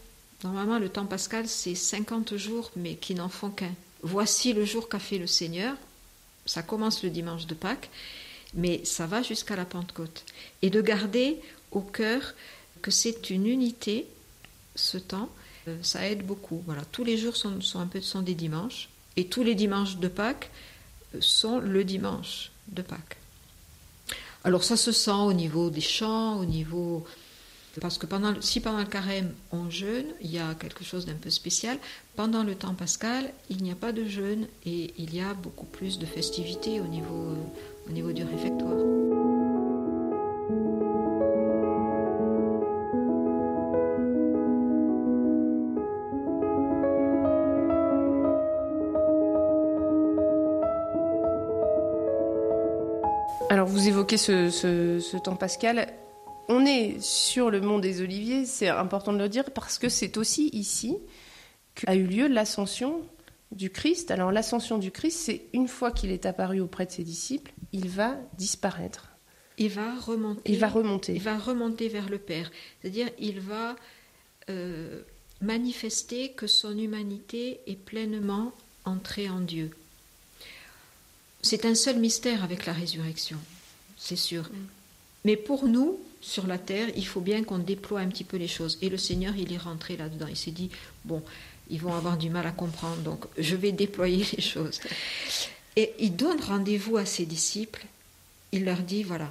[0.45, 3.73] Normalement, le temps pascal, c'est 50 jours, mais qui n'en font qu'un.
[4.03, 5.75] Voici le jour qu'a fait le Seigneur.
[6.47, 7.91] Ça commence le dimanche de Pâques,
[8.55, 10.25] mais ça va jusqu'à la Pentecôte.
[10.63, 11.41] Et de garder
[11.73, 12.35] au cœur
[12.81, 14.07] que c'est une unité,
[14.77, 15.29] ce temps,
[15.67, 16.63] euh, ça aide beaucoup.
[16.67, 20.09] Voilà, tous les jours sont, un peu sont des dimanches, et tous les dimanches de
[20.09, 20.51] Pâques
[21.15, 23.17] euh, sont le dimanche de Pâques.
[24.45, 27.05] Alors ça se sent au niveau des chants, au niveau
[27.81, 31.15] parce que pendant, si pendant le carême on jeûne, il y a quelque chose d'un
[31.15, 31.79] peu spécial.
[32.17, 35.67] Pendant le temps pascal, il n'y a pas de jeûne et il y a beaucoup
[35.67, 38.77] plus de festivités au niveau, euh, au niveau du réfectoire.
[53.51, 55.89] Alors vous évoquez ce, temps pascal.
[56.49, 60.17] On est sur le mont des Oliviers, c'est important de le dire parce que c'est
[60.17, 60.97] aussi ici
[61.75, 63.03] qu'a eu lieu l'ascension
[63.53, 64.11] du Christ.
[64.11, 67.89] Alors l'ascension du Christ, c'est une fois qu'il est apparu auprès de ses disciples, il
[67.89, 69.09] va disparaître.
[69.59, 70.41] Il va remonter.
[70.51, 71.15] Il va remonter.
[71.15, 72.51] Il va remonter vers le Père.
[72.81, 73.77] C'est-à-dire, il va
[74.49, 75.03] euh,
[75.41, 78.53] manifester que son humanité est pleinement
[78.85, 79.71] entrée en Dieu.
[81.43, 83.39] C'est un seul mystère avec la résurrection,
[83.97, 84.45] c'est sûr.
[84.45, 84.67] Mm.
[85.25, 88.49] Mais pour nous, sur la terre, il faut bien qu'on déploie un petit peu les
[88.49, 88.79] choses.
[88.83, 90.27] Et le Seigneur, il est rentré là-dedans.
[90.29, 90.71] Il s'est dit,
[91.05, 91.23] bon,
[91.71, 94.81] ils vont avoir du mal à comprendre, donc je vais déployer les choses.
[95.77, 97.87] Et il donne rendez-vous à ses disciples.
[98.53, 99.31] Il leur dit, voilà,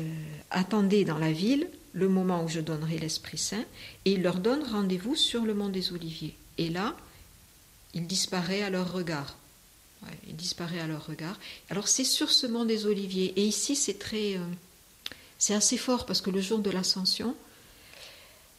[0.00, 0.02] euh,
[0.50, 3.64] attendez dans la ville le moment où je donnerai l'Esprit Saint.
[4.04, 6.34] Et il leur donne rendez-vous sur le mont des Oliviers.
[6.58, 6.96] Et là,
[7.94, 9.36] il disparaît à leur regard
[10.26, 11.38] il disparaît à leur regard.
[11.70, 13.32] Alors c'est sur ce mont des Oliviers.
[13.36, 14.44] Et ici c'est très, euh,
[15.38, 17.34] c'est assez fort parce que le jour de l'Ascension,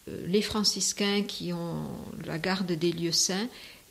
[0.07, 1.87] euh, les franciscains qui ont
[2.25, 3.47] la garde des lieux saints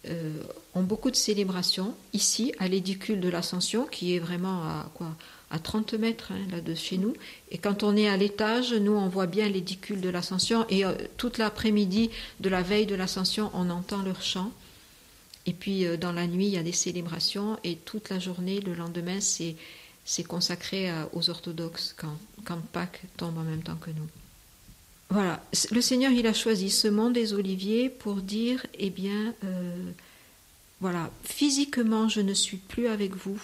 [0.07, 0.43] euh,
[0.75, 5.15] ont beaucoup de célébrations ici à l'édicule de l'Ascension qui est vraiment à quoi
[5.51, 7.15] à 30 mètres hein, là de chez nous.
[7.51, 10.85] Et quand on est à l'étage, nous on voit bien l'édicule de l'Ascension et
[11.17, 12.11] toute l'après-midi
[12.41, 14.53] de la veille de l'Ascension, on entend leur chant.
[15.47, 18.61] Et puis euh, dans la nuit, il y a des célébrations et toute la journée,
[18.61, 19.57] le lendemain, c'est,
[20.09, 24.09] c'est consacré aux orthodoxes quand, quand Pâques tombe en même temps que nous.
[25.11, 29.91] Voilà, le Seigneur, il a choisi ce monde des oliviers pour dire, eh bien, euh,
[30.81, 33.41] voilà, physiquement, je ne suis plus avec vous,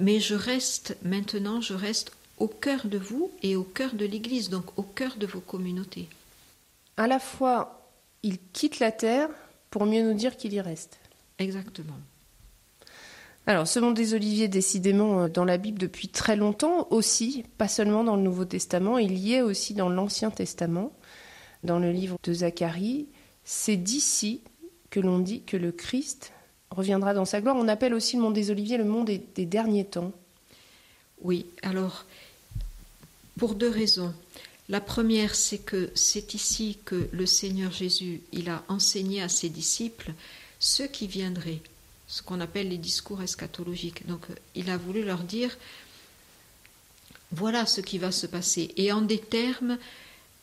[0.00, 4.50] mais je reste, maintenant, je reste au cœur de vous et au cœur de l'Église,
[4.50, 6.08] donc au cœur de vos communautés.
[6.96, 7.88] À la fois,
[8.24, 9.28] il quitte la terre
[9.70, 10.98] pour mieux nous dire qu'il y reste.
[11.38, 11.98] Exactement.
[13.48, 17.66] Alors, ce monde des oliviers, décidément, euh, dans la Bible depuis très longtemps aussi, pas
[17.66, 20.92] seulement dans le Nouveau Testament, il y est aussi dans l'Ancien Testament,
[21.64, 23.06] dans le livre de Zacharie.
[23.46, 24.42] C'est d'ici
[24.90, 26.32] que l'on dit que le Christ
[26.68, 27.56] reviendra dans sa gloire.
[27.58, 30.12] On appelle aussi le monde des oliviers le monde des, des derniers temps.
[31.22, 32.04] Oui, alors,
[33.38, 34.12] pour deux raisons.
[34.68, 39.48] La première, c'est que c'est ici que le Seigneur Jésus, il a enseigné à ses
[39.48, 40.12] disciples
[40.58, 41.62] ceux qui viendraient,
[42.08, 44.06] ce qu'on appelle les discours eschatologiques.
[44.06, 45.56] Donc il a voulu leur dire,
[47.30, 49.78] voilà ce qui va se passer, et en des termes,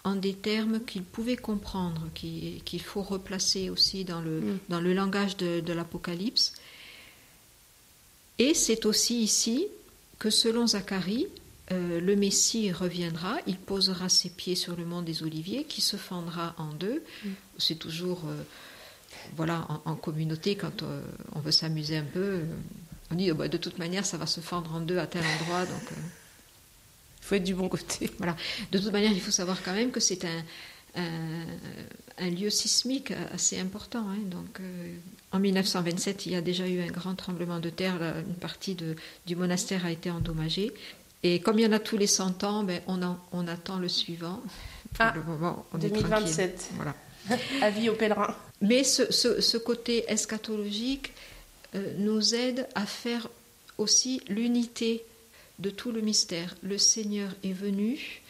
[0.03, 4.59] en des termes qu'ils pouvaient comprendre, qu'il faut replacer aussi dans le, mm.
[4.69, 6.53] dans le langage de, l'Apocalypse.
[8.37, 9.67] Et c'est aussi ici
[10.19, 11.27] que selon Zacharie,
[11.71, 15.97] euh, le Messie reviendra, il posera ses pieds sur le mont des Oliviers, qui se
[15.97, 17.01] fendra en deux.
[17.23, 17.29] Mm.
[17.57, 18.43] C'est toujours euh,
[19.35, 21.01] voilà, en, communauté, quand euh,
[21.33, 22.45] on veut s'amuser un peu, euh,
[23.11, 25.23] on dit oh, bah, de toute manière, ça va se fendre en deux à tel
[25.39, 25.65] endroit.
[25.65, 26.01] Donc, il euh.
[27.21, 28.11] faut être du bon côté.
[28.17, 28.35] Voilà.
[28.71, 30.43] De toute manière, il faut savoir quand même que c'est un,
[32.17, 34.07] un, lieu sismique assez important.
[34.09, 34.19] Hein.
[34.25, 34.59] Donc,
[35.31, 37.95] en 1927, il y a déjà eu un grand tremblement de terre.
[38.27, 38.95] une partie de,
[39.25, 40.73] du monastère a été endommagée.
[41.23, 42.99] Et comme il y en a tous les 100 ans, ben, on,
[43.31, 44.41] on attend le suivant.
[44.93, 46.69] Pour ah, le moment, on 2027.
[46.75, 46.95] Voilà.
[47.61, 48.35] Avis aux pèlerins.
[48.61, 51.13] Mais ce, côté eschatologique,
[51.75, 53.27] euh, nous aide à faire
[53.77, 55.03] aussi l'unité
[55.59, 56.55] de tout le mystère.
[56.63, 58.21] Le Seigneur est venu,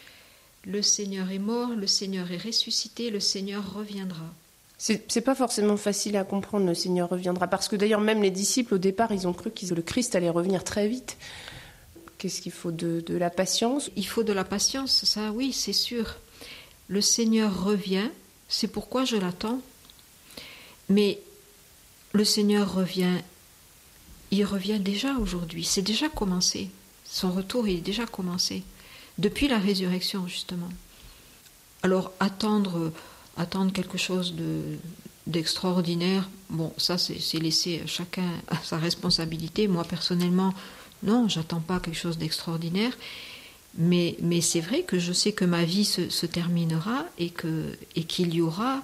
[0.64, 4.26] le Seigneur est mort, le Seigneur est ressuscité, le Seigneur reviendra.
[4.78, 8.74] C'est pas forcément facile à comprendre, le Seigneur reviendra, parce que d'ailleurs même les disciples
[8.74, 11.16] au départ, ils ont cru que le Christ allait revenir très vite.
[12.18, 13.90] Qu'est-ce qu'il faut de, de, la patience?
[13.96, 16.16] Il faut de la patience, ça oui, c'est sûr.
[16.88, 18.10] Le Seigneur revient,
[18.48, 19.60] c'est pourquoi je l'attends.
[20.88, 21.20] Mais
[22.12, 23.18] le Seigneur revient,
[24.30, 26.70] il revient déjà aujourd'hui, c'est déjà commencé.
[27.04, 28.62] Son retour est déjà commencé,
[29.18, 30.68] depuis la résurrection justement.
[31.82, 32.92] Alors attendre,
[33.36, 34.78] attendre quelque chose de,
[35.26, 39.68] d'extraordinaire, bon, ça c'est laisser chacun à sa responsabilité.
[39.68, 40.54] Moi personnellement,
[41.02, 42.96] non, j'attends pas quelque chose d'extraordinaire.
[43.78, 48.04] Mais, mais c'est vrai que je sais que ma vie se, terminera et qu'il et
[48.04, 48.82] qu'il y aura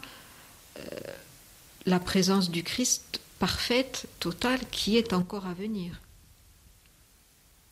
[0.78, 0.82] euh,
[1.87, 6.01] la présence du Christ parfaite, totale, qui est encore à venir.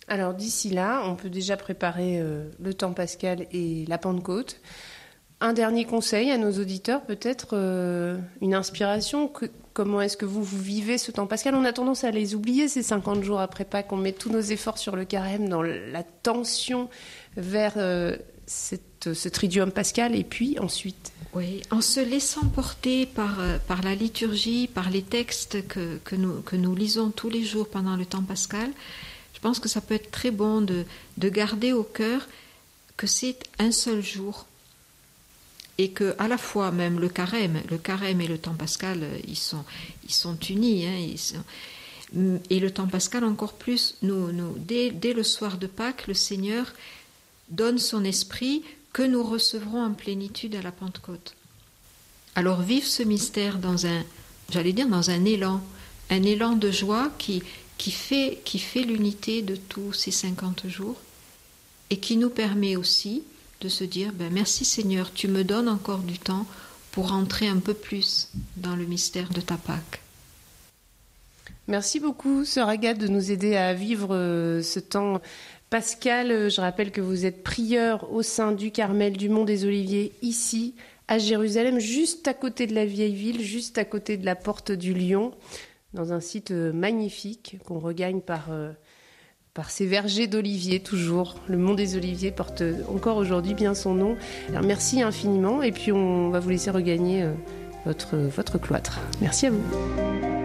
[0.09, 4.61] Alors d'ici là, on peut déjà préparer euh, le temps pascal et la Pentecôte.
[5.41, 9.33] Un dernier conseil à nos auditeurs, peut-être euh, une inspiration.
[9.73, 11.55] Comment est-ce que vous, vivez ce temps pascal?
[11.55, 13.93] On a tendance à les oublier ces 50 jours après Pâques.
[13.93, 16.91] On met tous nos efforts sur le carême, dans la tension
[17.37, 23.59] vers euh, ce tridium pascal, et puis ensuite Oui, en se laissant porter par, euh,
[23.69, 27.69] par la liturgie, par les textes que, que, nous, que nous lisons tous les jours
[27.69, 28.71] pendant le temps pascal,
[29.35, 30.85] je pense que ça peut être très bon de,
[31.19, 32.27] de garder au cœur
[32.97, 34.47] que c'est un seul jour
[35.79, 39.37] et que à la fois même le carême, le carême et le temps pascal, ils
[39.37, 39.65] sont,
[40.05, 40.85] ils sont unis.
[40.87, 41.43] Hein,
[42.51, 46.15] et le temps pascal encore plus, nous, nous, dès, dès, le soir de Pâques, le
[46.15, 46.75] Seigneur
[47.49, 48.63] donne son esprit
[48.93, 51.35] que nous recevrons en plénitude à la Pentecôte.
[52.35, 54.03] Alors vive ce mystère dans un,
[54.51, 55.63] j'allais dire dans un élan,
[56.11, 57.43] un élan de joie qui,
[57.79, 60.97] qui fait, qui fait l'unité de tous ces 50 jours
[61.91, 63.25] et qui nous permet aussi
[63.61, 66.47] de se dire ben, merci Seigneur, tu me donnes encore du temps
[66.93, 70.03] pour entrer un peu plus dans le mystère de ta Pâque.
[71.69, 74.09] Merci beaucoup, Sœur Agathe, de nous aider à vivre
[74.63, 75.21] ce temps
[75.71, 76.51] pascal.
[76.51, 80.75] Je rappelle que vous êtes prieur au sein du Carmel du Mont des Oliviers, ici
[81.09, 84.71] à Jérusalem, juste à côté de la vieille ville, juste à côté de la porte
[84.71, 85.33] du Lion,
[85.95, 88.51] dans un site magnifique qu'on regagne par
[89.53, 91.35] par ces vergers d'oliviers toujours.
[91.49, 94.17] Le Mont des Oliviers porte encore aujourd'hui bien son nom.
[94.51, 97.27] Alors merci infiniment et puis on va vous laisser regagner
[97.85, 99.01] votre, votre cloître.
[99.21, 100.40] Merci à vous.